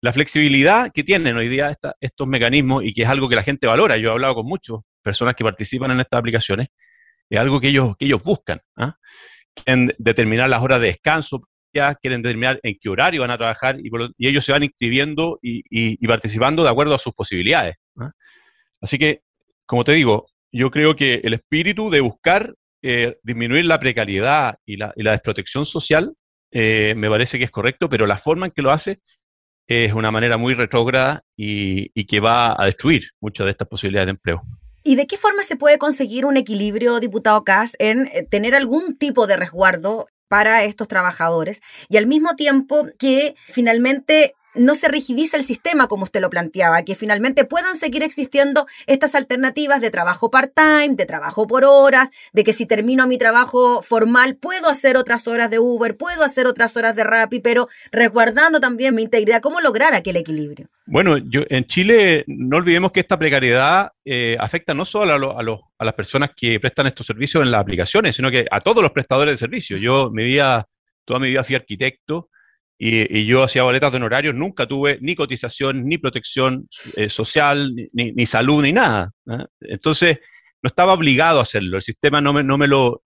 la 0.00 0.12
flexibilidad 0.12 0.90
que 0.94 1.02
tienen 1.02 1.36
hoy 1.36 1.48
día 1.48 1.76
estos 2.00 2.26
mecanismos 2.26 2.84
y 2.84 2.94
que 2.94 3.02
es 3.02 3.08
algo 3.08 3.28
que 3.28 3.34
la 3.34 3.42
gente 3.42 3.66
valora, 3.66 3.96
yo 3.96 4.10
he 4.10 4.12
hablado 4.12 4.36
con 4.36 4.46
muchas 4.46 4.76
personas 5.02 5.34
que 5.34 5.44
participan 5.44 5.90
en 5.90 6.00
estas 6.00 6.18
aplicaciones, 6.18 6.68
es 7.28 7.38
algo 7.38 7.60
que 7.60 7.68
ellos, 7.68 7.96
que 7.98 8.06
ellos 8.06 8.22
buscan. 8.22 8.60
¿ah? 8.76 8.96
Quieren 9.54 9.92
determinar 9.98 10.48
las 10.48 10.62
horas 10.62 10.80
de 10.80 10.88
descanso, 10.88 11.42
quieren 11.72 12.22
determinar 12.22 12.60
en 12.62 12.76
qué 12.80 12.88
horario 12.88 13.22
van 13.22 13.30
a 13.30 13.38
trabajar 13.38 13.78
y, 13.80 13.90
ellos 14.18 14.44
se 14.44 14.52
van 14.52 14.62
inscribiendo 14.62 15.38
y, 15.42 16.06
participando 16.06 16.62
de 16.62 16.70
acuerdo 16.70 16.94
a 16.94 16.98
sus 16.98 17.12
posibilidades. 17.14 17.76
Así 18.80 18.98
que, 18.98 19.22
como 19.66 19.84
te 19.84 19.92
digo, 19.92 20.26
yo 20.52 20.70
creo 20.70 20.96
que 20.96 21.20
el 21.22 21.34
espíritu 21.34 21.90
de 21.90 22.00
buscar 22.00 22.54
eh, 22.82 23.18
disminuir 23.22 23.66
la 23.66 23.78
precariedad 23.78 24.56
y 24.64 24.76
la, 24.76 24.92
desprotección 24.96 25.66
social 25.66 26.14
eh, 26.50 26.94
me 26.96 27.08
parece 27.10 27.38
que 27.38 27.44
es 27.44 27.50
correcto, 27.50 27.88
pero 27.88 28.06
la 28.06 28.18
forma 28.18 28.46
en 28.46 28.52
que 28.52 28.62
lo 28.62 28.72
hace 28.72 29.00
es 29.66 29.92
una 29.92 30.10
manera 30.10 30.36
muy 30.36 30.54
retrógrada 30.54 31.22
y, 31.36 31.90
y 31.94 32.06
que 32.06 32.18
va 32.18 32.60
a 32.60 32.66
destruir 32.66 33.10
muchas 33.20 33.44
de 33.44 33.50
estas 33.52 33.68
posibilidades 33.68 34.06
de 34.06 34.10
empleo. 34.10 34.42
¿Y 34.82 34.96
de 34.96 35.06
qué 35.06 35.16
forma 35.16 35.42
se 35.42 35.56
puede 35.56 35.78
conseguir 35.78 36.24
un 36.24 36.36
equilibrio, 36.36 37.00
diputado 37.00 37.44
Kass, 37.44 37.76
en 37.78 38.08
eh, 38.08 38.26
tener 38.28 38.54
algún 38.54 38.96
tipo 38.96 39.26
de 39.26 39.36
resguardo 39.36 40.06
para 40.30 40.62
estos 40.62 40.86
trabajadores 40.86 41.60
y 41.88 41.96
al 41.96 42.06
mismo 42.06 42.36
tiempo 42.36 42.86
que 43.00 43.34
finalmente 43.48 44.36
no 44.54 44.74
se 44.74 44.88
rigidiza 44.88 45.36
el 45.36 45.44
sistema 45.44 45.86
como 45.86 46.04
usted 46.04 46.20
lo 46.20 46.30
planteaba, 46.30 46.82
que 46.82 46.94
finalmente 46.94 47.44
puedan 47.44 47.74
seguir 47.74 48.02
existiendo 48.02 48.66
estas 48.86 49.14
alternativas 49.14 49.80
de 49.80 49.90
trabajo 49.90 50.30
part-time, 50.30 50.96
de 50.96 51.06
trabajo 51.06 51.46
por 51.46 51.64
horas, 51.64 52.10
de 52.32 52.44
que 52.44 52.52
si 52.52 52.66
termino 52.66 53.06
mi 53.06 53.18
trabajo 53.18 53.82
formal 53.82 54.36
puedo 54.36 54.68
hacer 54.68 54.96
otras 54.96 55.28
horas 55.28 55.50
de 55.50 55.58
Uber, 55.58 55.96
puedo 55.96 56.24
hacer 56.24 56.46
otras 56.46 56.76
horas 56.76 56.96
de 56.96 57.04
Rappi, 57.04 57.40
pero 57.40 57.68
resguardando 57.92 58.60
también 58.60 58.94
mi 58.94 59.02
integridad. 59.02 59.40
¿Cómo 59.40 59.60
lograr 59.60 59.94
aquel 59.94 60.16
equilibrio? 60.16 60.68
Bueno, 60.86 61.18
yo 61.18 61.42
en 61.48 61.64
Chile 61.66 62.24
no 62.26 62.56
olvidemos 62.56 62.90
que 62.90 63.00
esta 63.00 63.18
precariedad 63.18 63.92
eh, 64.04 64.36
afecta 64.40 64.74
no 64.74 64.84
solo 64.84 65.38
a, 65.38 65.40
a, 65.78 65.84
las 65.84 65.94
personas 65.94 66.30
que 66.36 66.58
prestan 66.58 66.88
estos 66.88 67.06
servicios 67.06 67.42
en 67.44 67.50
las 67.50 67.60
aplicaciones, 67.60 68.16
sino 68.16 68.30
que 68.30 68.46
a 68.50 68.60
todos 68.60 68.82
los 68.82 68.90
prestadores 68.90 69.34
de 69.34 69.38
servicios. 69.38 69.80
Yo 69.80 70.10
mi 70.10 70.24
vida, 70.24 70.66
toda 71.04 71.20
mi 71.20 71.28
vida 71.28 71.44
fui 71.44 71.54
arquitecto 71.54 72.28
y, 72.82 73.26
yo 73.26 73.42
hacía 73.42 73.62
boletas 73.62 73.92
de 73.92 73.98
honorarios, 73.98 74.34
nunca 74.34 74.66
tuve 74.66 74.96
ni 75.02 75.14
cotización, 75.14 75.84
ni 75.84 75.98
protección 75.98 76.66
eh, 76.96 77.10
social, 77.10 77.74
ni, 77.92 78.26
salud, 78.26 78.62
ni 78.62 78.72
nada. 78.72 79.12
Entonces, 79.60 80.18
no 80.62 80.68
estaba 80.68 80.94
obligado 80.94 81.40
a 81.40 81.42
hacerlo, 81.42 81.76
el 81.76 81.82
sistema 81.82 82.22
no 82.22 82.32
me, 82.32 82.42
no 82.42 82.56
me 82.56 82.66
lo, 82.66 83.02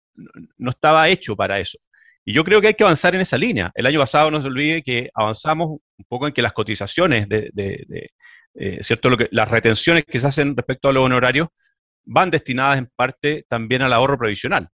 no 0.58 0.70
estaba 0.70 1.10
hecho 1.10 1.36
para 1.36 1.60
eso. 1.60 1.80
Y 2.24 2.34
yo 2.34 2.44
creo 2.44 2.62
que 2.62 2.68
hay 2.68 2.74
que 2.76 2.84
avanzar 2.84 3.16
en 3.16 3.22
esa 3.22 3.36
línea. 3.36 3.72
El 3.74 3.88
año 3.88 4.00
pasado 4.00 4.30
no 4.30 4.42
se 4.42 4.48
olvide 4.48 4.84
que 4.84 5.10
avanzamos 5.12 5.70
un 5.70 6.06
poco 6.08 6.28
en 6.28 6.34
que 6.34 6.44
las 6.44 6.54
cotizaciones, 6.54 7.28
de, 7.28 7.50
de, 7.52 8.12
eh, 8.54 8.78
¿cierto? 8.84 9.10
Lo 9.10 9.18
que, 9.18 9.28
las 9.32 9.50
retenciones 9.50 10.06
que 10.06 10.20
se 10.20 10.28
hacen 10.28 10.56
respecto 10.56 10.88
a 10.88 10.94
los 10.94 11.04
honorarios 11.04 11.48
van 12.06 12.30
destinadas 12.30 12.78
en 12.78 12.92
parte 12.96 13.44
también 13.50 13.82
al 13.82 13.92
ahorro 13.92 14.20
previsional. 14.20 14.70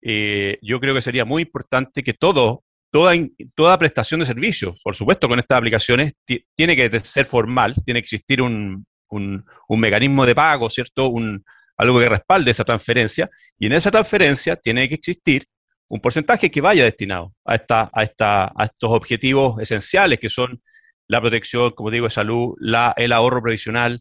Eh, 0.00 0.58
yo 0.62 0.80
creo 0.80 0.94
que 0.94 1.02
sería 1.02 1.26
muy 1.26 1.42
importante 1.42 2.02
que 2.02 2.14
todo 2.14 2.64
toda, 2.90 3.14
toda 3.54 3.78
prestación 3.78 4.20
de 4.20 4.26
servicios, 4.26 4.80
por 4.82 4.94
supuesto, 4.94 5.28
con 5.28 5.38
estas 5.38 5.58
aplicaciones 5.58 6.12
tiene 6.54 6.76
que 6.76 7.00
ser 7.00 7.24
formal, 7.24 7.74
tiene 7.84 8.00
que 8.00 8.04
existir 8.04 8.42
un, 8.42 8.84
un, 9.08 9.44
mecanismo 9.80 10.26
de 10.26 10.34
pago, 10.34 10.68
¿cierto? 10.70 11.08
Un, 11.08 11.44
algo 11.76 11.98
que 11.98 12.08
respalde 12.08 12.50
esa 12.50 12.64
transferencia, 12.64 13.30
y 13.58 13.66
en 13.66 13.72
esa 13.72 13.90
transferencia 13.90 14.56
tiene 14.56 14.88
que 14.88 14.96
existir 14.96 15.46
un 15.88 16.00
porcentaje 16.00 16.50
que 16.50 16.60
vaya 16.60 16.84
destinado 16.84 17.32
a, 17.44 17.56
esta, 17.56 17.90
a, 17.92 18.02
esta, 18.02 18.52
a 18.54 18.64
estos 18.64 18.92
objetivos 18.92 19.60
esenciales 19.60 20.20
que 20.20 20.28
son 20.28 20.62
la 21.08 21.20
protección, 21.20 21.72
como 21.72 21.90
digo, 21.90 22.06
de 22.06 22.10
salud, 22.10 22.54
la, 22.60 22.94
el 22.96 23.12
ahorro 23.12 23.42
previsional, 23.42 24.00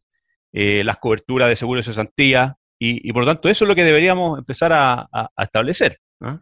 eh, 0.52 0.84
las 0.84 0.98
coberturas 0.98 1.50
de 1.50 1.56
seguro 1.56 1.80
de 1.80 1.84
cesantía, 1.84 2.56
y, 2.78 3.08
y, 3.08 3.12
por 3.12 3.24
lo 3.24 3.34
tanto 3.34 3.50
eso 3.50 3.66
es 3.66 3.70
lo 3.70 3.76
que 3.76 3.84
deberíamos 3.84 4.40
empezar 4.40 4.72
a 4.74 5.30
establecer. 5.38 6.00
¿Ah? 6.22 6.40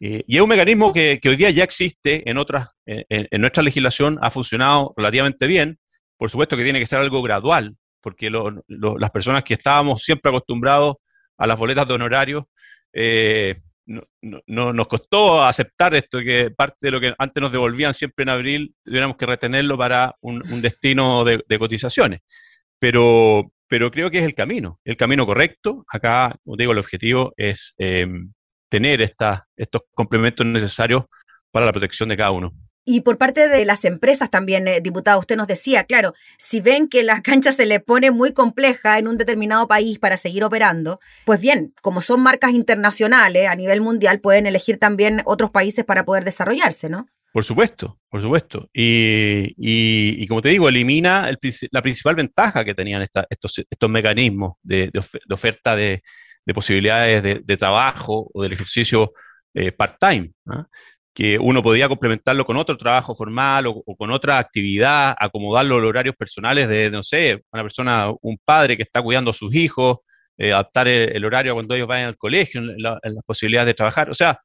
Eh, 0.00 0.24
y 0.26 0.36
es 0.36 0.42
un 0.42 0.48
mecanismo 0.48 0.92
que, 0.92 1.20
hoy 1.24 1.36
día 1.36 1.50
ya 1.50 1.64
existe 1.64 2.28
en, 2.28 2.38
otras, 2.38 2.68
en, 2.86 3.40
nuestra 3.40 3.62
legislación, 3.62 4.18
ha 4.22 4.30
funcionado 4.30 4.94
relativamente 4.96 5.46
bien. 5.46 5.78
Por 6.16 6.30
supuesto 6.30 6.56
que 6.56 6.64
tiene 6.64 6.80
que 6.80 6.86
ser 6.86 6.98
algo 6.98 7.22
gradual, 7.22 7.76
porque 8.00 8.30
las 8.30 9.10
personas 9.10 9.44
que 9.44 9.54
estábamos 9.54 10.02
siempre 10.02 10.30
acostumbrados 10.30 10.96
a 11.38 11.46
las 11.46 11.58
boletas 11.58 11.88
de 11.88 11.94
honorarios, 11.94 12.44
eh, 12.92 13.56
no, 13.86 14.72
nos 14.72 14.86
costó 14.86 15.42
aceptar 15.42 15.94
esto, 15.94 16.20
que 16.20 16.50
parte 16.50 16.76
de 16.80 16.90
lo 16.90 17.00
que 17.00 17.14
antes 17.18 17.40
nos 17.40 17.50
devolvían 17.50 17.94
siempre 17.94 18.22
en 18.22 18.28
abril, 18.28 18.74
tuviéramos 18.84 19.16
que 19.16 19.26
retenerlo 19.26 19.76
para 19.76 20.14
un, 20.20 20.62
destino 20.62 21.24
de, 21.24 21.58
cotizaciones. 21.58 22.20
Pero, 22.78 23.52
pero 23.66 23.90
creo 23.90 24.10
que 24.10 24.18
es 24.20 24.24
el 24.24 24.34
camino, 24.34 24.78
el 24.84 24.96
camino 24.96 25.26
correcto. 25.26 25.84
Acá, 25.88 26.36
como 26.44 26.56
digo, 26.56 26.72
el 26.72 26.78
objetivo 26.78 27.32
es 27.36 27.74
eh, 27.78 28.06
tener 28.70 29.02
estos 29.02 29.82
complementos 29.94 30.46
necesarios 30.46 31.04
para 31.50 31.66
la 31.66 31.72
protección 31.72 32.08
de 32.08 32.16
cada 32.16 32.30
uno. 32.30 32.52
Y 32.84 33.02
por 33.02 33.18
parte 33.18 33.46
de 33.48 33.64
las 33.64 33.84
empresas 33.84 34.30
también, 34.30 34.66
eh, 34.66 34.80
diputado, 34.80 35.18
usted 35.18 35.36
nos 35.36 35.46
decía, 35.46 35.84
claro, 35.84 36.14
si 36.38 36.60
ven 36.60 36.88
que 36.88 37.02
la 37.02 37.20
cancha 37.20 37.52
se 37.52 37.66
le 37.66 37.80
pone 37.80 38.10
muy 38.10 38.32
compleja 38.32 38.98
en 38.98 39.06
un 39.06 39.18
determinado 39.18 39.68
país 39.68 39.98
para 39.98 40.16
seguir 40.16 40.44
operando, 40.44 40.98
pues 41.26 41.40
bien, 41.40 41.74
como 41.82 42.00
son 42.00 42.20
marcas 42.20 42.52
internacionales 42.52 43.48
a 43.48 43.54
nivel 43.54 43.80
mundial, 43.80 44.20
pueden 44.20 44.46
elegir 44.46 44.78
también 44.78 45.20
otros 45.26 45.50
países 45.50 45.84
para 45.84 46.04
poder 46.04 46.24
desarrollarse, 46.24 46.88
¿no? 46.88 47.06
Por 47.32 47.44
supuesto, 47.44 48.00
por 48.08 48.22
supuesto. 48.22 48.68
Y, 48.72 50.26
como 50.26 50.42
te 50.42 50.48
digo, 50.48 50.68
elimina 50.68 51.30
la 51.70 51.82
principal 51.82 52.16
ventaja 52.16 52.64
que 52.64 52.74
tenían 52.74 53.02
estos, 53.02 53.64
estos 53.70 53.90
mecanismos 53.90 54.54
de 54.62 54.90
oferta 55.30 55.76
de, 55.76 56.02
de 56.44 56.54
posibilidades 56.54 57.22
de, 57.22 57.56
trabajo 57.56 58.30
o 58.32 58.42
del 58.42 58.54
ejercicio 58.54 59.12
eh, 59.54 59.72
part-time, 59.72 60.32
¿ah? 60.46 60.66
que 61.14 61.38
uno 61.38 61.62
podía 61.62 61.88
complementarlo 61.88 62.44
con 62.46 62.56
otro 62.56 62.76
trabajo 62.76 63.14
formal 63.14 63.66
o, 63.66 63.82
con 63.96 64.10
otra 64.10 64.38
actividad, 64.38 65.14
acomodarlo 65.18 65.80
los 65.80 65.88
horarios 65.88 66.16
personales 66.16 66.68
de, 66.68 66.90
no 66.90 67.02
sé, 67.02 67.42
una 67.52 67.62
persona, 67.62 68.12
un 68.22 68.38
padre 68.44 68.76
que 68.76 68.84
está 68.84 69.02
cuidando 69.02 69.30
a 69.30 69.34
sus 69.34 69.54
hijos, 69.54 69.98
eh, 70.38 70.52
adaptar 70.52 70.88
el, 70.88 71.24
horario 71.24 71.54
cuando 71.54 71.74
ellos 71.74 71.88
vayan 71.88 72.08
al 72.08 72.16
colegio, 72.16 72.60
en, 72.60 72.82
las 72.82 73.24
posibilidades 73.26 73.66
de 73.66 73.74
trabajar. 73.74 74.08
O 74.10 74.14
sea, 74.14 74.40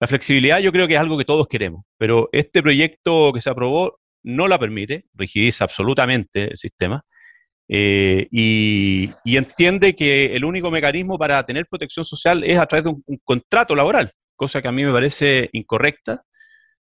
la 0.00 0.06
flexibilidad 0.06 0.60
yo 0.60 0.72
creo 0.72 0.86
que 0.86 0.94
es 0.94 1.00
algo 1.00 1.18
que 1.18 1.24
todos 1.24 1.48
queremos, 1.48 1.84
pero 1.98 2.28
este 2.32 2.62
proyecto 2.62 3.32
que 3.32 3.40
se 3.40 3.50
aprobó 3.50 3.98
no 4.22 4.48
la 4.48 4.58
permite, 4.58 5.06
rigidiza 5.14 5.64
absolutamente 5.64 6.52
el 6.52 6.56
sistema, 6.58 7.04
eh, 7.74 8.28
y, 8.30 9.10
entiende 9.24 9.96
que 9.96 10.36
el 10.36 10.44
único 10.44 10.70
mecanismo 10.70 11.18
para 11.18 11.42
tener 11.46 11.66
protección 11.66 12.04
social 12.04 12.44
es 12.44 12.58
a 12.58 12.66
través 12.66 12.84
de 12.84 12.90
un, 12.90 13.18
contrato 13.24 13.74
laboral, 13.74 14.12
cosa 14.36 14.60
que 14.60 14.68
a 14.68 14.72
mí 14.72 14.84
me 14.84 14.92
parece 14.92 15.48
incorrecta. 15.52 16.22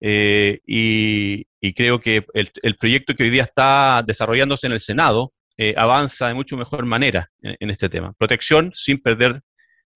Eh, 0.01 0.61
y, 0.65 1.45
creo 1.75 2.01
que 2.01 2.25
el, 2.33 2.77
proyecto 2.77 3.15
que 3.17 3.25
hoy 3.25 3.31
día 3.31 3.43
está 3.43 4.05
desarrollándose 4.07 4.69
en 4.69 4.73
el 4.73 4.79
Senado 4.79 5.33
eh, 5.57 5.75
avanza 5.77 6.29
de 6.29 6.35
mucho 6.35 6.57
mejor 6.57 6.87
manera 6.87 7.29
en, 7.43 7.71
este 7.71 7.89
tema. 7.89 8.13
Protección 8.17 8.71
sin 8.73 8.99
perder 8.99 9.43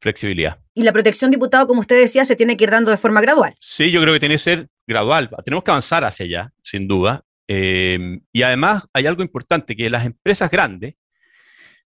flexibilidad. 0.01 0.59
Y 0.75 0.83
la 0.83 0.93
protección, 0.93 1.31
diputado, 1.31 1.69
como 1.69 1.79
usted 1.79 1.97
decía, 1.97 2.25
se 2.25 2.35
tiene 2.35 2.57
que 2.57 2.65
ir 2.65 2.73
dando 2.73 2.91
de 2.91 2.97
forma 2.97 3.21
gradual. 3.21 3.55
Sí, 3.61 3.93
yo 3.93 4.01
creo 4.03 4.15
que 4.15 4.21
tiene 4.21 4.35
que 4.35 4.41
ser 4.41 4.69
gradual. 4.85 5.31
Tenemos 5.45 5.63
que 5.63 5.71
avanzar 5.71 6.03
hacia 6.03 6.27
allá, 6.27 6.53
sin 6.65 6.89
duda. 6.89 7.25
Em, 7.49 8.21
y 8.33 8.43
además 8.43 8.85
hay 8.93 9.07
algo 9.07 9.23
importante, 9.23 9.77
que 9.77 9.91
las 9.91 10.07
empresas 10.07 10.51
grandes, 10.51 10.95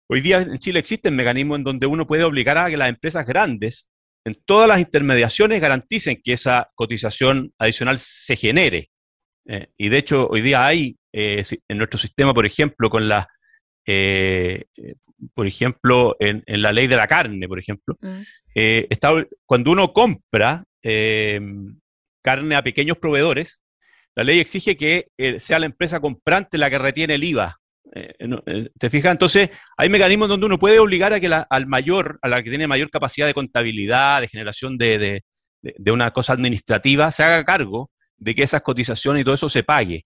hoy 0.09 0.21
día 0.21 0.41
en 0.41 0.57
Chile 0.59 0.79
existen 0.79 1.15
mecanismos 1.15 1.57
en 1.57 1.63
donde 1.63 1.87
uno 1.87 2.07
puede 2.07 2.23
obligar 2.23 2.57
a 2.57 2.69
que 2.69 2.77
las 2.77 2.89
empresas 2.89 3.25
grandes, 3.25 3.89
en 4.25 4.35
todas 4.45 4.67
las 4.67 4.79
intermediaciones, 4.79 5.61
garanticen 5.61 6.21
que 6.23 6.33
esa 6.33 6.71
cotización 6.75 7.53
adicional 7.57 7.99
se 7.99 8.35
genere. 8.35 8.89
Eh, 9.45 9.67
y 9.77 9.89
de 9.89 9.97
hecho, 9.97 10.27
hoy 10.29 10.41
día 10.41 10.65
hay 10.65 10.97
eh, 11.11 11.43
en 11.67 11.77
nuestro 11.77 11.99
sistema, 11.99 12.33
por 12.33 12.45
ejemplo, 12.45 12.89
con 12.89 13.07
la, 13.09 13.27
eh, 13.85 14.65
por 15.33 15.47
ejemplo, 15.47 16.15
en, 16.19 16.43
la 16.45 16.71
ley 16.71 16.87
de 16.87 16.95
la 16.95 17.07
carne, 17.07 17.47
por 17.47 17.59
ejemplo, 17.59 17.97
mm. 17.99 18.21
está, 18.55 19.11
cuando 19.45 19.71
uno 19.71 19.91
compra 19.91 20.63
em, 20.81 21.79
carne 22.23 22.55
a 22.55 22.63
pequeños 22.63 22.97
proveedores, 22.97 23.62
la 24.15 24.23
ley 24.23 24.39
exige 24.39 24.77
que 24.77 25.07
eh, 25.17 25.39
sea 25.39 25.59
la 25.59 25.65
empresa 25.65 25.99
comprante 25.99 26.57
la 26.57 26.69
que 26.69 26.79
retiene 26.79 27.15
el 27.15 27.23
IVA 27.23 27.59
¿Te 28.79 28.89
fijas? 28.89 29.11
Entonces, 29.11 29.49
hay 29.77 29.89
mecanismos 29.89 30.27
donde 30.27 30.47
uno 30.47 30.57
puede 30.57 30.79
obligar 30.79 31.13
a 31.13 31.19
que 31.19 31.27
al 31.27 31.67
mayor, 31.67 32.17
a 32.23 32.27
la 32.27 32.41
que 32.41 32.49
tiene 32.49 32.65
mayor 32.65 32.89
capacidad 32.89 33.27
de 33.27 33.35
contabilidad, 33.35 34.21
de 34.21 34.27
generación 34.27 34.77
de, 34.77 35.23
una 35.91 36.11
cosa 36.11 36.33
administrativa, 36.33 37.11
se 37.11 37.23
haga 37.23 37.43
cargo 37.43 37.91
de 38.17 38.33
que 38.33 38.43
esas 38.43 38.61
cotizaciones 38.61 39.21
y 39.21 39.23
todo 39.23 39.35
eso 39.35 39.47
se 39.47 39.63
pague. 39.63 40.05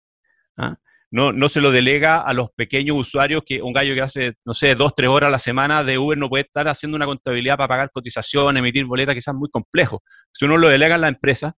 ¿ah? 0.57 0.75
No, 1.11 1.47
se 1.47 1.61
lo 1.61 1.71
delega 1.71 2.19
a 2.19 2.33
los 2.33 2.49
pequeños 2.51 2.97
usuarios 2.97 3.43
que 3.45 3.61
un 3.61 3.71
gallo 3.71 3.95
que 3.95 4.01
hace, 4.01 4.33
no 4.43 4.53
sé, 4.53 4.75
dos, 4.75 4.93
tres 4.93 5.09
horas 5.09 5.29
a 5.29 5.31
la 5.31 5.39
semana 5.39 5.85
de 5.85 5.97
Uber 5.97 6.17
no 6.17 6.27
puede 6.27 6.43
estar 6.43 6.67
haciendo 6.67 6.97
una 6.97 7.05
contabilidad 7.05 7.55
para 7.55 7.69
pagar 7.69 7.91
cotización, 7.91 8.57
emitir 8.57 8.83
boletas, 8.85 9.15
quizás 9.15 9.33
muy 9.33 9.49
complejo. 9.49 10.03
Si 10.33 10.43
uno 10.43 10.57
lo 10.57 10.67
delega 10.67 10.95
a 10.95 10.97
la 10.97 11.07
empresa, 11.07 11.55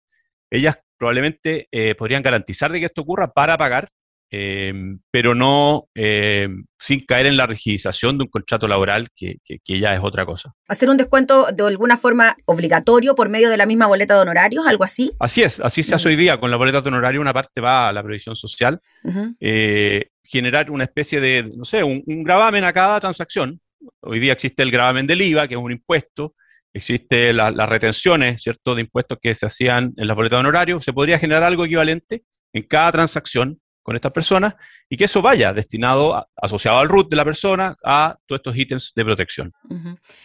ellas 0.50 0.78
probablemente 0.98 1.68
eh, 1.72 1.96
podrían 1.96 2.24
garantizar 2.24 2.72
de 2.72 2.80
que 2.80 2.86
esto 2.88 3.02
ocurra 3.02 3.32
para 3.32 3.58
pagar 3.58 3.90
Em, 4.30 5.00
pero 5.10 5.34
no 5.34 5.88
em, 5.96 6.66
sin 6.78 7.06
caer 7.06 7.28
en 7.28 7.38
la 7.38 7.48
rigidización 7.48 8.18
de 8.18 8.26
un 8.26 8.30
contrato 8.30 8.68
laboral 8.68 9.08
que, 9.16 9.40
ya 9.66 9.96
es 9.96 10.02
otra 10.04 10.26
cosa. 10.26 10.54
¿Hacer 10.68 10.90
un 10.90 10.98
descuento 10.98 11.48
de 11.54 11.66
alguna 11.66 11.96
forma 11.96 12.36
obligatorio 12.46 13.16
por 13.16 13.30
medio 13.30 13.50
de 13.50 13.56
la 13.56 13.66
misma 13.66 13.88
boleta 13.88 14.16
de 14.16 14.22
honorarios, 14.22 14.68
algo 14.68 14.84
así? 14.84 15.14
Así 15.20 15.44
es, 15.44 15.62
así 15.62 15.82
se 15.82 15.96
hace 15.96 16.10
hoy 16.10 16.18
día. 16.18 16.40
Con 16.40 16.52
la 16.52 16.58
boleta 16.58 16.82
de 16.82 16.90
honorario 16.90 17.22
una 17.22 17.34
parte 17.34 17.62
va 17.62 17.88
a 17.88 17.94
la 17.94 18.04
previsión 18.04 18.36
social. 18.36 18.82
Eh, 19.40 20.10
generar 20.24 20.70
una 20.72 20.84
especie 20.84 21.22
de, 21.22 21.50
no 21.56 21.64
sé, 21.64 21.84
un, 21.84 22.04
gravamen 22.06 22.66
a 22.66 22.74
cada 22.74 23.00
transacción. 23.00 23.62
Hoy 24.02 24.20
día 24.20 24.34
existe 24.34 24.62
el 24.62 24.72
gravamen 24.72 25.08
del 25.08 25.22
IVA, 25.22 25.48
que 25.48 25.54
es 25.54 25.60
un 25.60 25.72
impuesto. 25.72 26.36
Existe 26.78 27.34
las 27.34 27.70
retenciones, 27.70 28.42
¿cierto?, 28.42 28.76
de 28.76 28.82
impuestos 28.82 29.18
que 29.22 29.34
se 29.34 29.48
hacían 29.48 29.94
en 29.98 30.08
la 30.08 30.14
boleta 30.14 30.36
de 30.36 30.42
honorario. 30.42 30.80
Se 30.80 30.94
podría 30.94 31.18
generar 31.18 31.44
algo 31.44 31.66
equivalente 31.66 32.24
en 32.54 32.64
cada 32.64 32.92
transacción 32.92 33.60
con 33.82 33.96
estas 33.96 34.12
personas 34.12 34.56
y 34.90 34.98
que 34.98 35.06
eso 35.06 35.22
vaya 35.22 35.54
destinado, 35.54 36.28
asociado 36.36 36.78
al 36.78 36.90
root 36.90 37.10
de 37.10 37.16
la 37.16 37.26
persona, 37.26 37.76
a 37.84 38.18
todos 38.28 38.40
estos 38.40 38.58
ítems 38.58 38.92
de 38.96 39.06
protección. 39.06 39.54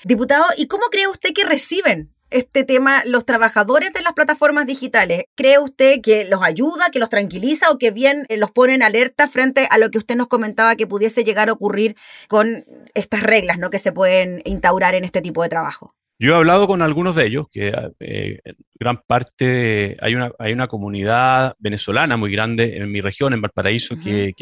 Diputado, 0.05 0.45
¿y 0.57 0.67
cómo 0.67 0.87
cree 0.91 1.07
usted 1.07 1.31
que 1.33 1.45
reciben 1.45 2.13
este 2.29 2.65
tema 2.65 3.03
los 3.07 3.25
trabajadores 3.25 3.93
de 3.93 4.03
las 4.03 4.13
plataformas 4.13 4.67
digitales? 4.67 5.25
¿Cree 5.37 5.59
usted 5.59 6.01
que 6.03 6.25
los 6.25 6.43
ayuda, 6.43 6.91
que 6.91 6.99
los 6.99 7.09
tranquiliza 7.09 7.71
o 7.71 7.79
que 7.79 7.93
bien 7.93 8.27
eh, 8.29 8.37
los 8.37 8.51
pone 8.51 8.75
en 8.75 8.83
alerta 8.83 9.29
frente 9.29 9.69
a 9.71 9.79
lo 9.79 9.91
que 9.91 9.99
usted 9.99 10.17
nos 10.17 10.27
comentaba 10.27 10.77
que 10.77 10.87
pudiese 10.87 11.25
llegar 11.25 11.49
a 11.49 11.53
ocurrir 11.53 11.97
con 12.29 12.67
estas 12.95 13.23
reglas 13.23 13.59
¿no? 13.59 13.71
que 13.71 13.79
se 13.79 13.93
pueden 13.93 14.43
instaurar 14.45 14.95
en 14.95 15.05
este 15.05 15.23
tipo 15.23 15.43
de 15.43 15.49
trabajo? 15.49 15.95
Yo 16.23 16.35
he 16.35 16.37
hablado 16.37 16.69
con 16.69 16.83
algunos 16.83 17.17
de 17.17 17.27
ellos, 17.27 17.47
que 17.51 17.75
eh, 17.99 18.39
gran 18.79 18.99
parte, 19.05 19.97
hay, 20.01 20.15
una, 20.15 20.31
hay 20.39 20.53
una 20.53 20.69
comunidad 20.69 21.57
venezolana 21.59 22.17
muy 22.17 22.31
grande 22.31 22.77
en 22.77 22.93
mi 22.93 23.01
región, 23.01 23.33
en 23.33 23.41
Valparaíso, 23.41 23.97
que, 23.99 24.33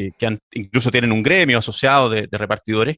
incluso 0.51 0.91
tienen 0.91 1.11
un 1.11 1.23
gremio 1.23 1.57
asociado 1.57 2.07
de, 2.11 2.27
repartidores. 2.29 2.97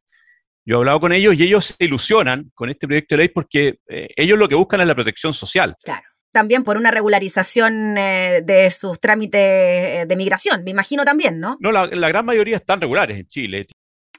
Yo 0.66 0.76
he 0.76 0.78
hablado 0.80 1.00
con 1.00 1.14
ellos 1.14 1.34
y 1.34 1.44
ellos 1.44 1.68
se 1.68 1.86
ilusionan 1.86 2.52
con 2.54 2.70
este 2.70 2.86
proyecto 2.86 3.16
de 3.16 3.20
ley 3.20 3.30
porque 3.30 3.76
eh, 3.88 4.10
ellos 4.18 4.38
lo 4.38 4.50
que 4.50 4.56
buscan 4.56 4.82
es 4.82 4.88
la 4.88 4.96
protección 4.96 5.34
social. 5.34 5.78
Claro. 5.82 6.04
También 6.34 6.64
por 6.64 6.76
una 6.76 6.92
regularización 6.92 7.98
eh, 7.98 8.42
de 8.44 8.70
sus 8.70 9.00
trámites 9.00 10.06
de 10.10 10.16
migración, 10.18 10.62
me 10.66 10.72
imagino 10.72 11.06
también, 11.06 11.40
¿no? 11.40 11.56
No, 11.62 11.72
la, 11.72 11.86
la 11.86 12.10
gran 12.10 12.26
mayoría 12.26 12.58
están 12.58 12.82
regulares 12.82 13.18
en 13.18 13.28
Chile. 13.28 13.68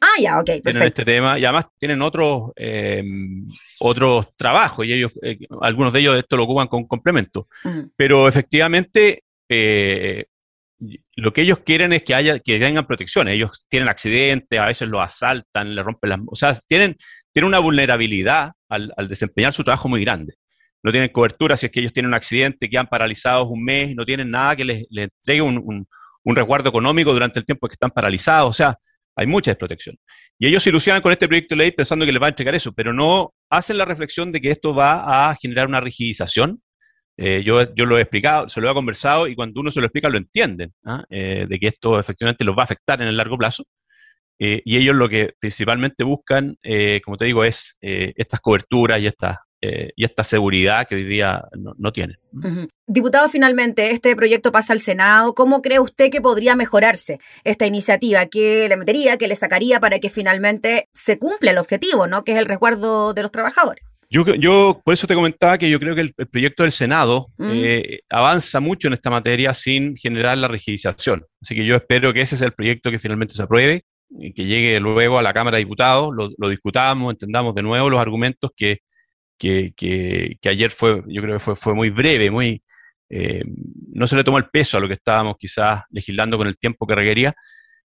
Ah, 0.05 0.21
ya, 0.21 0.38
ok, 0.38 0.47
perfecto. 0.47 0.71
Tienen 0.71 0.88
este 0.88 1.05
tema 1.05 1.38
y 1.38 1.45
además 1.47 1.67
tienen 1.79 2.03
otros, 2.03 2.53
eh, 2.57 3.03
otros 3.81 4.37
trabajos 4.37 4.85
y 4.85 4.93
ellos, 4.93 5.12
eh, 5.23 5.38
algunos 5.62 5.95
de 5.95 6.01
ellos 6.01 6.19
esto 6.19 6.37
lo 6.37 6.45
ocupan 6.45 6.69
con 6.69 6.87
complemento. 6.87 7.49
Pero 7.97 8.29
efectivamente, 8.29 9.23
eh, 9.49 10.27
lo 11.17 11.33
que 11.33 11.40
ellos 11.40 11.61
quieren 11.61 11.95
es 11.95 12.03
que 12.03 12.14
haya, 12.14 12.38
que 12.38 12.59
tengan 12.59 12.87
protección. 12.87 13.29
Ellos 13.29 13.64
tienen 13.69 13.88
accidentes, 13.88 14.61
a 14.61 14.67
veces 14.67 14.88
los 14.88 15.03
asaltan, 15.03 15.75
le 15.75 15.83
rompen 15.83 16.11
las... 16.11 16.21
O 16.27 16.35
sea, 16.35 16.61
tienen, 16.67 16.97
tienen 17.33 17.49
una 17.49 17.61
vulnerabilidad 17.61 18.53
al, 18.69 18.93
desempeñar 19.09 19.55
su 19.55 19.64
trabajo 19.64 19.88
muy 19.88 20.03
grande. 20.03 20.35
No 20.83 20.93
tienen 20.93 21.09
cobertura 21.09 21.57
si 21.57 21.64
es 21.67 21.73
que 21.73 21.81
ellos 21.81 21.95
tienen 21.95 22.09
un 22.09 22.14
accidente, 22.14 22.69
quedan 22.69 22.88
paralizados 22.88 23.49
un 23.49 23.64
mes, 23.64 23.95
no 23.97 24.05
tienen 24.05 24.31
nada 24.31 24.55
que 24.55 24.64
les, 24.64 24.87
entregue 24.90 25.40
un, 25.40 25.87
un 26.25 26.37
resguardo 26.37 26.69
económico 26.69 27.14
durante 27.14 27.38
el 27.38 27.47
tiempo 27.47 27.69
que 27.69 27.75
están 27.75 27.90
paralizados. 27.90 28.51
O 28.51 28.53
sea, 28.53 28.79
hay 29.16 29.27
mucha 29.27 29.50
desprotección. 29.50 29.96
Y 30.38 30.46
ellos 30.46 30.62
se 30.62 30.70
ilusionan 30.70 31.03
con 31.03 31.12
este 31.12 31.29
proyecto 31.29 31.55
de 31.55 31.59
ley 31.59 31.70
pensando 31.70 32.05
que 32.05 32.12
les 32.12 32.22
va 32.22 32.27
a 32.27 32.31
entregar 32.31 32.55
eso, 32.55 32.72
pero 32.72 32.92
no 32.92 33.33
hacen 33.50 33.79
la 33.79 33.85
reflexión 33.85 34.33
de 34.33 34.40
que 34.40 34.50
esto 34.50 34.74
va 34.74 35.31
a 35.31 35.37
generar 35.37 35.66
una 35.66 35.81
rigidización. 35.81 36.61
Eh, 37.16 37.42
yo, 37.44 37.72
yo 37.74 37.87
lo 37.87 37.96
he 37.96 38.03
explicado, 38.03 38.48
se 38.48 38.61
lo 38.61 38.68
he 38.68 38.74
conversado 38.74 39.29
y 39.29 39.37
cuando 39.37 39.61
uno 39.61 39.70
se 39.70 39.81
lo 39.81 39.87
explica 39.87 40.09
lo 40.09 40.18
entienden, 40.18 40.72
¿ah? 40.85 41.05
eh, 41.11 41.46
de 41.48 41.59
que 41.61 41.68
esto 41.68 42.00
efectivamente 42.00 42.44
los 42.44 42.57
va 42.57 42.62
a 42.62 42.64
afectar 42.64 43.00
en 43.00 43.09
el 43.09 43.16
largo 43.16 43.38
plazo. 43.38 43.64
Eh, 44.40 44.62
y 44.64 44.77
ellos 44.77 44.96
lo 44.96 45.09
que 45.09 45.33
principalmente 45.38 46.03
buscan, 46.03 46.57
como 47.05 47.16
te 47.16 47.24
digo, 47.27 47.44
es 47.44 47.77
estas 47.81 48.40
coberturas 48.40 49.00
y 49.00 49.07
estas 49.07 49.37
eh, 49.66 49.92
y 49.96 50.05
esta 50.05 50.24
seguridad 50.24 50.87
que 50.87 50.94
hoy 50.94 51.05
día 51.05 51.42
no, 51.55 51.90
tiene. 51.90 52.18
Diputado, 52.87 53.31
finalmente, 53.31 53.92
este 53.92 54.14
proyecto 54.14 54.53
pasa 54.53 54.74
al 54.74 54.81
Senado. 54.81 55.35
¿Cómo 55.35 55.62
cree 55.62 55.79
usted 55.79 56.11
que 56.11 56.20
podría 56.20 56.55
mejorarse 56.55 57.18
esta 57.44 57.64
iniciativa? 57.64 58.27
¿Qué 58.27 58.68
le 58.68 58.77
metería, 58.77 59.16
qué 59.16 59.27
le 59.27 59.35
sacaría 59.37 59.81
para 59.81 60.00
que 60.00 60.11
finalmente 60.11 60.90
se 60.92 61.18
cumpla 61.18 61.53
el 61.53 61.57
objetivo, 61.57 62.07
¿no? 62.07 62.24
que 62.24 62.33
es 62.33 62.38
el 62.38 62.44
resguardo 62.44 63.14
de 63.14 63.22
los 63.22 63.33
trabajadores? 63.33 63.83
Yo, 64.11 64.27
yo 64.35 64.83
por 64.85 64.92
eso 64.92 65.07
te 65.07 65.14
comentaba 65.14 65.57
que 65.57 65.70
yo 65.70 65.81
creo 65.81 65.94
que 65.94 66.03
el, 66.03 66.12
proyecto 66.12 66.62
del 66.62 66.72
Senado 66.72 67.29
eh, 67.38 68.00
avanza 68.11 68.61
mucho 68.61 68.88
en 68.88 68.94
esta 68.94 69.09
materia 69.09 69.55
sin 69.55 69.96
generar 69.96 70.37
la 70.37 70.48
rigidización. 70.48 71.24
Así 71.40 71.55
que 71.55 71.64
yo 71.64 71.74
espero 71.74 72.12
que 72.12 72.20
ese 72.20 72.37
sea 72.37 72.48
el 72.48 72.53
proyecto 72.53 72.90
que 72.90 72.98
finalmente 72.98 73.33
se 73.33 73.42
apruebe 73.42 73.87
y 74.11 74.35
que 74.35 74.44
llegue 74.44 74.79
luego 74.79 75.18
a 75.18 75.22
la 75.22 75.33
Cámara 75.33 75.57
de 75.57 75.64
Diputados, 75.64 76.14
lo, 76.14 76.29
lo 76.37 76.48
discutamos, 76.50 77.14
entendamos 77.14 77.55
de 77.55 77.62
nuevo 77.62 77.88
los 77.88 77.98
argumentos 77.98 78.50
que 78.55 78.81
que, 79.38 80.38
ayer 80.44 80.70
fue, 80.70 81.03
yo 81.07 81.23
creo 81.23 81.35
que 81.35 81.40
fue, 81.40 81.57
fue 81.57 81.75
muy 81.75 81.90
breve, 81.90 82.31
muy, 82.31 82.62
eh, 83.11 83.42
no 83.92 84.07
se 84.07 84.16
le 84.16 84.25
tomó 84.25 84.38
el 84.38 84.49
peso 84.51 84.79
a 84.79 84.81
lo 84.81 84.88
que 84.88 84.94
estábamos 84.94 85.37
quizás 85.38 85.83
legislando 85.90 86.37
con 86.37 86.47
el 86.47 86.59
tiempo 86.59 86.87
que 86.87 86.94
requería, 86.94 87.35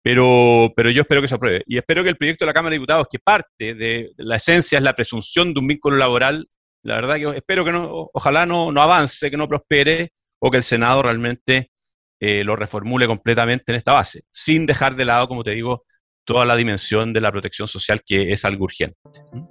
pero, 0.02 0.72
pero 0.76 0.90
yo 0.90 1.02
espero 1.02 1.22
que 1.22 1.28
se 1.28 1.36
apruebe. 1.36 1.64
Y 1.66 1.78
espero 1.78 2.04
que 2.04 2.10
el 2.10 2.18
proyecto 2.18 2.46
de 2.46 2.48
la 2.48 2.54
Cámara 2.54 2.72
de 2.72 2.78
Diputados, 2.78 3.08
que 3.10 3.20
parte 3.20 3.74
de 3.76 4.12
la 4.18 4.38
esencia 4.38 4.78
es 4.78 4.84
la 4.84 4.96
presunción 4.96 5.54
de 5.54 5.60
un 5.60 5.68
vínculo 5.68 5.98
laboral, 5.98 6.48
la 6.84 6.96
verdad 6.96 7.16
que 7.18 7.38
espero 7.38 7.66
que 7.66 7.72
no, 7.72 8.10
ojalá 8.14 8.46
no, 8.46 8.72
no 8.72 8.82
avance, 8.82 9.30
que 9.30 9.38
no 9.38 9.48
prospere, 9.48 10.12
o 10.40 10.52
que 10.52 10.58
el 10.58 10.64
Senado 10.64 11.02
realmente 11.02 11.72
eh, 12.20 12.44
lo 12.44 12.56
reformule 12.56 13.08
completamente 13.08 13.72
en 13.72 13.76
esta 13.76 13.94
base, 13.94 14.24
sin 14.32 14.66
dejar 14.66 14.96
de 14.96 15.06
lado, 15.06 15.28
como 15.28 15.44
te 15.44 15.52
digo, 15.52 15.86
toda 16.28 16.44
la 16.44 16.58
dimensión 16.58 17.14
de 17.14 17.22
la 17.22 17.32
protección 17.32 17.70
social 17.70 18.02
que 18.06 18.34
es 18.34 18.44
algo 18.44 18.66
urgente. 18.66 18.98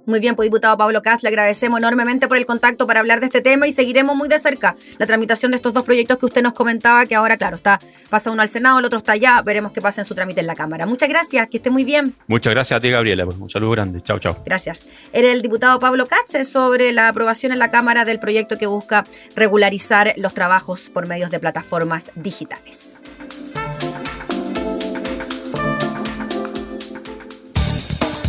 Muy 0.05 0.19
bien, 0.19 0.35
pues 0.35 0.45
diputado 0.45 0.77
Pablo 0.77 1.01
Cas, 1.01 1.23
le 1.23 1.29
agradecemos 1.29 1.79
enormemente 1.79 2.27
por 2.27 2.37
el 2.37 2.45
contacto 2.45 2.85
para 2.85 2.99
hablar 2.99 3.19
de 3.19 3.25
este 3.25 3.41
tema 3.41 3.67
y 3.67 3.71
seguiremos 3.71 4.15
muy 4.15 4.29
de 4.29 4.37
cerca 4.37 4.75
la 4.99 5.07
tramitación 5.07 5.51
de 5.51 5.57
estos 5.57 5.73
dos 5.73 5.83
proyectos 5.83 6.19
que 6.19 6.27
usted 6.27 6.43
nos 6.43 6.53
comentaba, 6.53 7.07
que 7.07 7.15
ahora, 7.15 7.35
claro, 7.35 7.55
está 7.55 7.79
pasa 8.11 8.29
uno 8.29 8.43
al 8.43 8.47
Senado, 8.47 8.77
el 8.77 8.85
otro 8.85 8.99
está 8.99 9.13
allá, 9.13 9.41
veremos 9.41 9.71
qué 9.71 9.81
pasa 9.81 10.01
en 10.01 10.05
su 10.05 10.13
trámite 10.13 10.41
en 10.41 10.47
la 10.47 10.55
Cámara. 10.55 10.85
Muchas 10.85 11.09
gracias, 11.09 11.47
que 11.49 11.57
esté 11.57 11.71
muy 11.71 11.83
bien. 11.83 12.13
Muchas 12.27 12.53
gracias 12.53 12.77
a 12.77 12.79
ti, 12.79 12.91
Gabriela, 12.91 13.25
pues, 13.25 13.37
un 13.37 13.49
saludo 13.49 13.71
grande. 13.71 14.03
Chao, 14.03 14.19
chao. 14.19 14.37
Gracias. 14.45 14.87
Era 15.13 15.31
el 15.31 15.41
diputado 15.41 15.79
Pablo 15.79 16.05
Katz 16.05 16.47
sobre 16.47 16.91
la 16.91 17.07
aprobación 17.07 17.51
en 17.51 17.59
la 17.59 17.71
Cámara 17.71 18.05
del 18.05 18.19
proyecto 18.19 18.59
que 18.59 18.67
busca 18.67 19.03
regularizar 19.35 20.13
los 20.17 20.35
trabajos 20.35 20.91
por 20.91 21.07
medios 21.07 21.31
de 21.31 21.39
plataformas 21.39 22.11
digitales. 22.15 22.99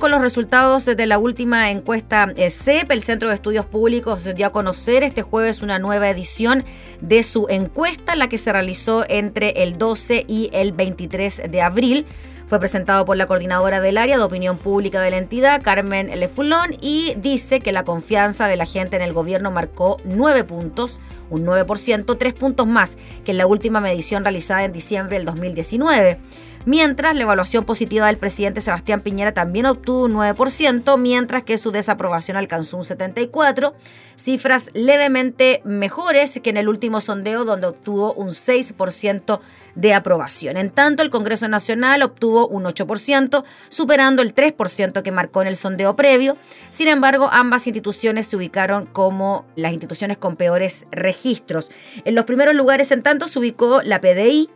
Con 0.00 0.10
los 0.10 0.20
resultados 0.20 0.86
de 0.86 1.06
la 1.06 1.18
última 1.18 1.70
encuesta 1.70 2.28
CEP. 2.36 2.90
El 2.90 3.02
Centro 3.02 3.28
de 3.28 3.36
Estudios 3.36 3.64
Públicos 3.64 4.24
dio 4.34 4.46
a 4.46 4.52
conocer 4.52 5.02
este 5.02 5.22
jueves 5.22 5.62
una 5.62 5.78
nueva 5.78 6.10
edición 6.10 6.64
de 7.00 7.22
su 7.22 7.46
encuesta, 7.48 8.16
la 8.16 8.28
que 8.28 8.36
se 8.36 8.52
realizó 8.52 9.04
entre 9.08 9.62
el 9.62 9.78
12 9.78 10.24
y 10.26 10.50
el 10.52 10.72
23 10.72 11.44
de 11.48 11.62
abril. 11.62 12.06
Fue 12.46 12.58
presentado 12.58 13.04
por 13.04 13.16
la 13.16 13.26
coordinadora 13.26 13.80
del 13.80 13.96
área 13.96 14.18
de 14.18 14.22
opinión 14.24 14.58
pública 14.58 15.00
de 15.00 15.12
la 15.12 15.18
entidad, 15.18 15.62
Carmen 15.62 16.08
Lefulón, 16.18 16.76
y 16.80 17.14
dice 17.16 17.60
que 17.60 17.72
la 17.72 17.84
confianza 17.84 18.48
de 18.48 18.56
la 18.56 18.66
gente 18.66 18.96
en 18.96 19.02
el 19.02 19.12
gobierno 19.12 19.50
marcó 19.50 19.98
nueve 20.04 20.44
puntos, 20.44 21.00
un 21.30 21.46
9%, 21.46 22.18
tres 22.18 22.34
puntos 22.34 22.66
más 22.66 22.98
que 23.24 23.30
en 23.30 23.38
la 23.38 23.46
última 23.46 23.80
medición 23.80 24.24
realizada 24.24 24.64
en 24.64 24.72
diciembre 24.72 25.16
del 25.16 25.24
2019 25.24 26.18
mientras 26.64 27.14
la 27.16 27.22
evaluación 27.22 27.64
positiva 27.64 28.06
del 28.06 28.18
presidente 28.18 28.60
Sebastián 28.60 29.00
Piñera 29.00 29.32
también 29.32 29.66
obtuvo 29.66 30.04
un 30.04 30.14
9%, 30.14 30.98
mientras 30.98 31.42
que 31.42 31.58
su 31.58 31.70
desaprobación 31.70 32.36
alcanzó 32.36 32.76
un 32.76 32.82
74%, 32.84 33.74
cifras 34.16 34.70
levemente 34.74 35.60
mejores 35.64 36.38
que 36.42 36.50
en 36.50 36.56
el 36.56 36.68
último 36.68 37.00
sondeo 37.00 37.44
donde 37.44 37.66
obtuvo 37.66 38.12
un 38.14 38.28
6% 38.28 39.40
de 39.74 39.92
aprobación. 39.92 40.56
En 40.56 40.70
tanto, 40.70 41.02
el 41.02 41.10
Congreso 41.10 41.48
Nacional 41.48 42.02
obtuvo 42.02 42.46
un 42.46 42.64
8%, 42.64 43.44
superando 43.68 44.22
el 44.22 44.34
3% 44.34 45.02
que 45.02 45.12
marcó 45.12 45.42
en 45.42 45.48
el 45.48 45.56
sondeo 45.56 45.96
previo. 45.96 46.36
Sin 46.70 46.88
embargo, 46.88 47.28
ambas 47.32 47.66
instituciones 47.66 48.26
se 48.26 48.36
ubicaron 48.36 48.86
como 48.86 49.44
las 49.56 49.72
instituciones 49.72 50.16
con 50.16 50.36
peores 50.36 50.84
registros. 50.90 51.70
En 52.04 52.14
los 52.14 52.24
primeros 52.24 52.54
lugares, 52.54 52.90
en 52.92 53.02
tanto, 53.02 53.26
se 53.26 53.38
ubicó 53.38 53.82
la 53.82 54.00
PDI, 54.00 54.48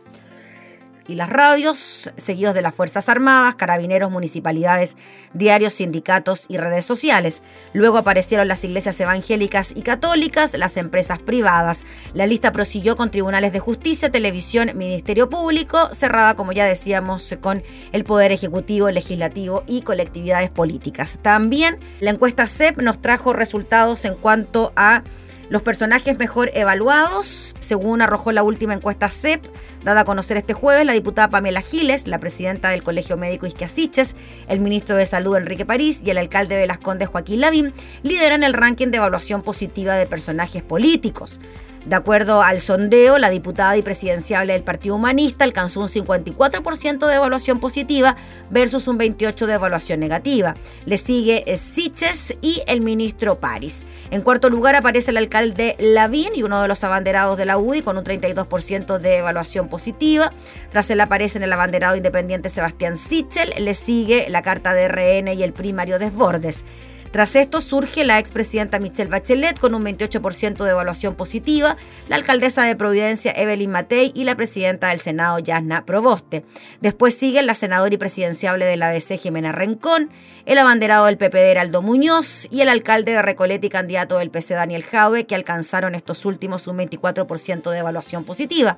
y 1.09 1.15
las 1.15 1.29
radios, 1.29 2.11
seguidos 2.17 2.53
de 2.53 2.61
las 2.61 2.75
Fuerzas 2.75 3.09
Armadas, 3.09 3.55
carabineros, 3.55 4.11
municipalidades, 4.11 4.95
diarios, 5.33 5.73
sindicatos 5.73 6.45
y 6.49 6.57
redes 6.57 6.85
sociales. 6.85 7.41
Luego 7.73 7.97
aparecieron 7.97 8.47
las 8.47 8.63
iglesias 8.63 8.99
evangélicas 9.01 9.73
y 9.75 9.81
católicas, 9.81 10.53
las 10.53 10.77
empresas 10.77 11.17
privadas. 11.17 11.83
La 12.13 12.27
lista 12.27 12.51
prosiguió 12.51 12.95
con 12.95 13.09
tribunales 13.09 13.51
de 13.53 13.59
justicia, 13.59 14.11
televisión, 14.11 14.77
ministerio 14.77 15.29
público, 15.29 15.91
cerrada, 15.93 16.35
como 16.35 16.51
ya 16.51 16.65
decíamos, 16.65 17.35
con 17.41 17.63
el 17.91 18.03
Poder 18.03 18.31
Ejecutivo, 18.31 18.91
Legislativo 18.91 19.63
y 19.65 19.81
colectividades 19.81 20.51
políticas. 20.51 21.17
También 21.23 21.79
la 21.99 22.11
encuesta 22.11 22.45
CEP 22.45 22.77
nos 22.77 23.01
trajo 23.01 23.33
resultados 23.33 24.05
en 24.05 24.13
cuanto 24.13 24.73
a 24.75 25.03
los 25.49 25.61
personajes 25.61 26.17
mejor 26.17 26.51
evaluados, 26.53 27.55
según 27.59 28.01
arrojó 28.01 28.31
la 28.31 28.43
última 28.43 28.73
encuesta 28.73 29.09
CEP, 29.09 29.43
dada 29.83 30.01
a 30.01 30.05
conocer 30.05 30.37
este 30.37 30.53
jueves, 30.53 30.85
la 30.85 30.93
diputada 30.93 31.29
Pamela 31.29 31.61
Giles, 31.61 32.07
la 32.07 32.19
presidenta 32.19 32.69
del 32.69 32.83
Colegio 32.83 33.17
Médico 33.17 33.45
Isquiasiches, 33.45 34.15
el 34.47 34.59
ministro 34.59 34.95
de 34.95 35.05
Salud 35.05 35.35
Enrique 35.35 35.65
París 35.65 36.01
y 36.03 36.09
el 36.11 36.17
alcalde 36.17 36.55
de 36.55 36.67
Las 36.67 36.77
Condes 36.77 37.09
Joaquín 37.09 37.41
Lavín 37.41 37.73
lideran 38.03 38.43
el 38.43 38.53
ranking 38.53 38.87
de 38.87 38.97
evaluación 38.97 39.41
positiva 39.41 39.95
de 39.95 40.05
personajes 40.05 40.63
políticos. 40.63 41.39
De 41.85 41.95
acuerdo 41.95 42.41
al 42.41 42.59
sondeo, 42.59 43.17
la 43.17 43.29
diputada 43.29 43.77
y 43.77 43.81
presidenciable 43.81 44.53
del 44.53 44.63
Partido 44.63 44.95
Humanista 44.95 45.45
alcanzó 45.45 45.79
un 45.79 45.87
54% 45.87 47.07
de 47.07 47.13
evaluación 47.13 47.59
positiva 47.59 48.17
versus 48.49 48.87
un 48.87 48.99
28% 48.99 49.45
de 49.45 49.53
evaluación 49.53 49.99
negativa. 49.99 50.55
Le 50.85 50.97
sigue 50.97 51.43
Siches 51.57 52.35
y 52.41 52.61
el 52.67 52.81
ministro 52.81 53.39
París. 53.39 53.85
En 54.11 54.21
cuarto 54.21 54.49
lugar 54.49 54.75
aparece 54.75 55.11
el 55.11 55.17
alcalde 55.17 55.75
Lavín 55.79 56.35
y 56.35 56.43
uno 56.43 56.61
de 56.61 56.67
los 56.67 56.83
abanderados 56.83 57.37
de 57.37 57.45
la 57.45 57.57
UDI 57.57 57.81
con 57.81 57.97
un 57.97 58.03
32% 58.03 58.97
de 58.97 59.17
evaluación 59.17 59.69
positiva. 59.69 60.31
Tras 60.71 60.89
él 60.89 60.99
aparecen 60.99 61.43
el 61.43 61.53
abanderado 61.53 61.95
independiente 61.95 62.49
Sebastián 62.49 62.97
Sichel, 62.97 63.53
le 63.57 63.73
sigue 63.73 64.25
la 64.29 64.41
carta 64.41 64.73
de 64.73 64.87
RN 64.89 65.33
y 65.33 65.43
el 65.43 65.53
primario 65.53 65.97
Desbordes. 65.97 66.65
Tras 67.11 67.35
esto 67.35 67.59
surge 67.59 68.03
la 68.03 68.19
expresidenta 68.19 68.79
Michelle 68.79 69.09
Bachelet 69.09 69.59
con 69.59 69.73
un 69.73 69.83
28% 69.83 70.63
de 70.63 70.69
evaluación 70.69 71.15
positiva, 71.15 71.75
la 72.07 72.17
alcaldesa 72.17 72.63
de 72.63 72.75
Providencia 72.75 73.33
Evelyn 73.35 73.71
Matei 73.71 74.11
y 74.13 74.25
la 74.25 74.35
presidenta 74.35 74.89
del 74.89 74.99
Senado 74.99 75.39
Yasna 75.39 75.85
Proboste. 75.85 76.45
Después 76.81 77.15
siguen 77.15 77.47
la 77.47 77.55
senadora 77.55 77.95
y 77.95 77.97
presidenciable 77.97 78.65
de 78.65 78.77
la 78.77 78.89
ABC 78.89 79.17
Jimena 79.17 79.51
Rencón, 79.51 80.11
el 80.45 80.59
abanderado 80.59 81.07
del 81.07 81.17
PPD 81.17 81.51
Heraldo 81.51 81.81
Muñoz 81.81 82.47
y 82.51 82.61
el 82.61 82.69
alcalde 82.69 83.13
de 83.13 83.21
Recoleta 83.23 83.65
y 83.65 83.69
candidato 83.69 84.19
del 84.19 84.29
PC 84.29 84.53
Daniel 84.53 84.83
Jaue, 84.83 85.25
que 85.25 85.33
alcanzaron 85.33 85.95
estos 85.95 86.25
últimos 86.25 86.67
un 86.67 86.77
24% 86.77 87.71
de 87.71 87.79
evaluación 87.79 88.23
positiva. 88.23 88.77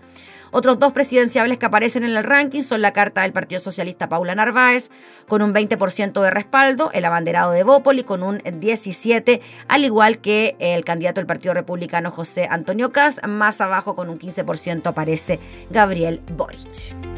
Otros 0.52 0.80
dos 0.80 0.92
presidenciables 0.92 1.58
que 1.58 1.66
aparecen 1.66 2.04
en 2.04 2.16
el 2.16 2.24
ranking 2.24 2.62
son 2.62 2.82
la 2.82 2.92
carta 2.92 3.22
del 3.22 3.32
Partido 3.32 3.60
Socialista 3.60 4.10
Paula 4.10 4.36
Narváez, 4.36 4.92
con 5.28 5.42
un 5.42 5.54
20% 5.54 6.22
de 6.22 6.30
respaldo, 6.30 6.92
el 6.94 7.06
abanderado 7.06 7.52
de 7.52 7.64
Bópoli 7.64 8.04
con 8.04 8.22
un 8.22 8.40
17%, 8.40 9.42
al 9.70 9.86
igual 9.86 10.20
que 10.20 10.56
el 10.60 10.84
candidato 10.84 11.22
del 11.22 11.28
Partido 11.28 11.54
Republicano 11.54 12.12
José 12.12 12.48
Antonio 12.50 12.92
Cas, 12.92 13.22
más 13.26 13.62
abajo 13.62 13.96
con 13.96 14.10
un 14.10 14.20
15% 14.20 14.88
aparece 14.88 15.40
Gabriel 15.70 16.22
Boric. 16.36 17.11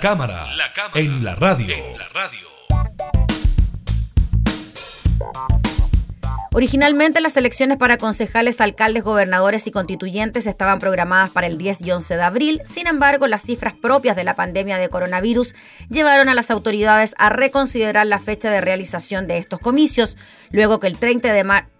Cámara, 0.00 0.46
en 0.94 1.24
la 1.24 1.34
radio. 1.34 1.76
Originalmente 6.52 7.20
las 7.20 7.36
elecciones 7.36 7.76
para 7.76 7.98
concejales, 7.98 8.62
alcaldes, 8.62 9.04
gobernadores 9.04 9.66
y 9.66 9.70
constituyentes 9.70 10.46
estaban 10.46 10.78
programadas 10.78 11.28
para 11.28 11.46
el 11.46 11.58
10 11.58 11.82
y 11.82 11.90
11 11.90 12.16
de 12.16 12.22
abril, 12.22 12.62
sin 12.64 12.86
embargo 12.86 13.26
las 13.26 13.42
cifras 13.42 13.74
propias 13.74 14.16
de 14.16 14.24
la 14.24 14.36
pandemia 14.36 14.78
de 14.78 14.88
coronavirus 14.88 15.54
llevaron 15.90 16.30
a 16.30 16.34
las 16.34 16.50
autoridades 16.50 17.14
a 17.18 17.28
reconsiderar 17.28 18.06
la 18.06 18.18
fecha 18.18 18.50
de 18.50 18.62
realización 18.62 19.26
de 19.26 19.36
estos 19.36 19.60
comicios, 19.60 20.16
luego 20.50 20.80
que 20.80 20.86
el 20.86 20.96
30 20.96 21.30
de 21.32 21.44
marzo 21.44 21.75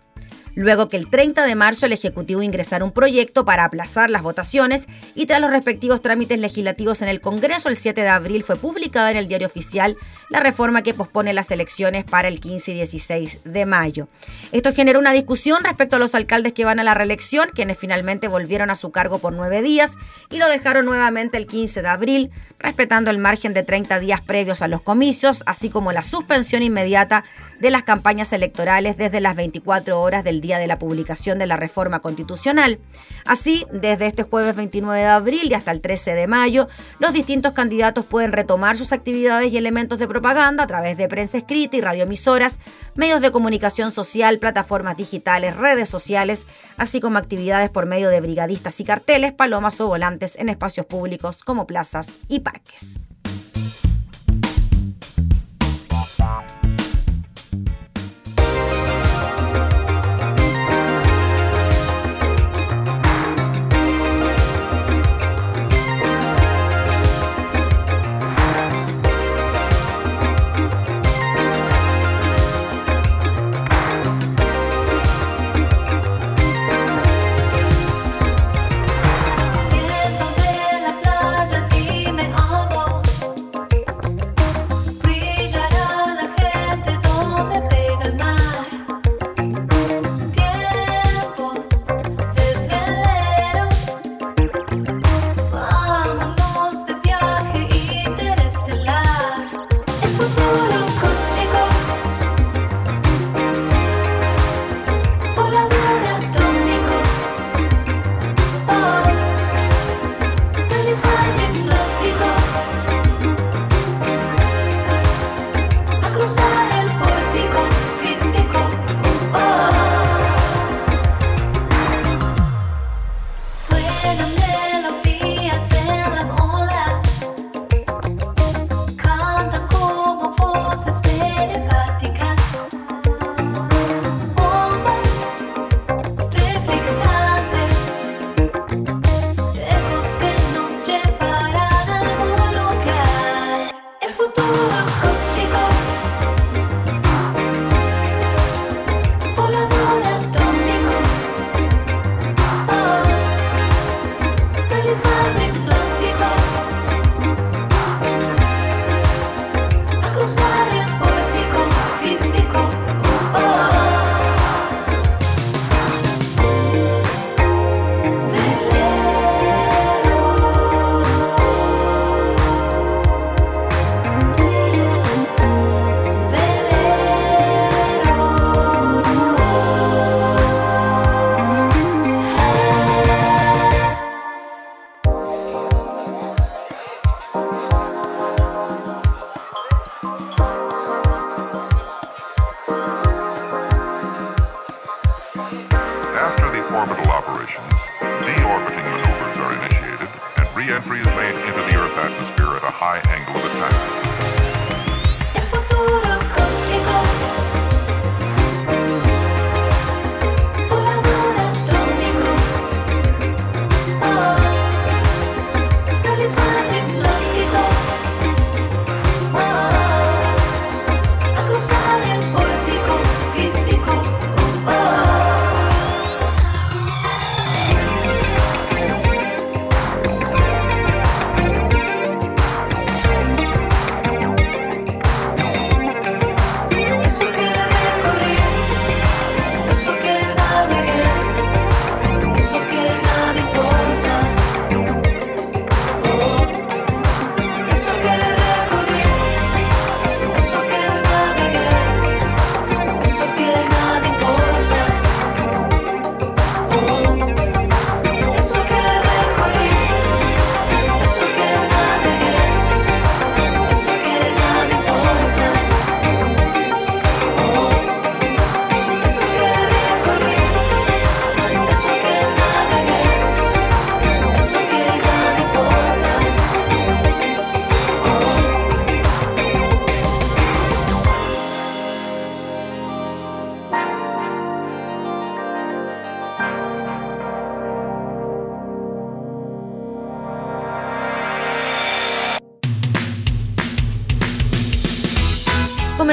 luego 0.56 0.88
que 0.88 0.96
el 0.96 1.08
30 1.08 1.44
de 1.44 1.54
marzo 1.54 1.86
el 1.86 1.92
Ejecutivo 1.92 2.42
ingresara 2.42 2.84
un 2.84 2.90
proyecto 2.90 3.44
para 3.44 3.64
aplazar 3.64 4.10
las 4.10 4.22
votaciones 4.22 4.86
y 5.14 5.26
tras 5.26 5.40
los 5.40 5.50
respectivos 5.50 6.02
trámites 6.02 6.40
legislativos 6.40 7.02
en 7.02 7.08
el 7.08 7.20
Congreso, 7.20 7.68
el 7.68 7.76
7 7.76 8.00
de 8.00 8.08
abril 8.08 8.42
fue 8.42 8.56
publicada 8.56 9.10
en 9.12 9.18
el 9.18 9.28
diario 9.28 9.46
oficial 9.46 9.96
la 10.30 10.40
reforma 10.40 10.82
que 10.82 10.94
pospone 10.94 11.32
las 11.32 11.50
elecciones 11.50 12.04
para 12.04 12.28
el 12.28 12.40
15 12.40 12.72
y 12.72 12.74
16 12.74 13.40
de 13.44 13.66
mayo. 13.66 14.08
Esto 14.50 14.72
generó 14.72 14.98
una 14.98 15.12
discusión 15.12 15.62
respecto 15.62 15.96
a 15.96 15.98
los 15.98 16.14
alcaldes 16.14 16.52
que 16.52 16.64
van 16.64 16.80
a 16.80 16.84
la 16.84 16.94
reelección, 16.94 17.50
quienes 17.54 17.78
finalmente 17.78 18.26
volvieron 18.26 18.70
a 18.70 18.76
su 18.76 18.90
cargo 18.90 19.18
por 19.18 19.32
nueve 19.32 19.62
días 19.62 19.92
y 20.30 20.38
lo 20.38 20.48
dejaron 20.48 20.86
nuevamente 20.86 21.36
el 21.36 21.46
15 21.46 21.82
de 21.82 21.88
abril, 21.88 22.30
respetando 22.58 23.10
el 23.10 23.18
margen 23.18 23.52
de 23.52 23.62
30 23.62 24.00
días 24.00 24.20
previos 24.22 24.62
a 24.62 24.68
los 24.68 24.80
comicios, 24.80 25.42
así 25.46 25.68
como 25.68 25.92
la 25.92 26.02
suspensión 26.02 26.62
inmediata 26.62 27.24
de 27.60 27.70
las 27.70 27.84
campañas 27.84 28.32
electorales 28.32 28.96
desde 28.96 29.20
las 29.20 29.36
24 29.36 30.00
horas 30.00 30.24
del 30.24 30.40
día 30.46 30.58
de 30.58 30.66
la 30.66 30.78
publicación 30.78 31.38
de 31.38 31.46
la 31.46 31.56
reforma 31.56 32.00
constitucional. 32.00 32.78
Así, 33.24 33.66
desde 33.72 34.06
este 34.06 34.22
jueves 34.22 34.54
29 34.54 35.00
de 35.00 35.06
abril 35.06 35.50
y 35.50 35.54
hasta 35.54 35.72
el 35.72 35.80
13 35.80 36.14
de 36.14 36.26
mayo, 36.26 36.68
los 36.98 37.12
distintos 37.12 37.52
candidatos 37.52 38.04
pueden 38.04 38.32
retomar 38.32 38.76
sus 38.76 38.92
actividades 38.92 39.52
y 39.52 39.56
elementos 39.56 39.98
de 39.98 40.06
propaganda 40.06 40.64
a 40.64 40.66
través 40.66 40.96
de 40.96 41.08
prensa 41.08 41.38
escrita 41.38 41.76
y 41.76 41.80
radioemisoras, 41.80 42.60
medios 42.94 43.20
de 43.20 43.32
comunicación 43.32 43.90
social, 43.90 44.38
plataformas 44.38 44.96
digitales, 44.96 45.56
redes 45.56 45.88
sociales, 45.88 46.46
así 46.76 47.00
como 47.00 47.18
actividades 47.18 47.70
por 47.70 47.86
medio 47.86 48.08
de 48.08 48.20
brigadistas 48.20 48.78
y 48.80 48.84
carteles, 48.84 49.32
palomas 49.32 49.80
o 49.80 49.88
volantes 49.88 50.36
en 50.36 50.48
espacios 50.48 50.86
públicos 50.86 51.42
como 51.42 51.66
plazas 51.66 52.18
y 52.28 52.40
parques. 52.40 53.00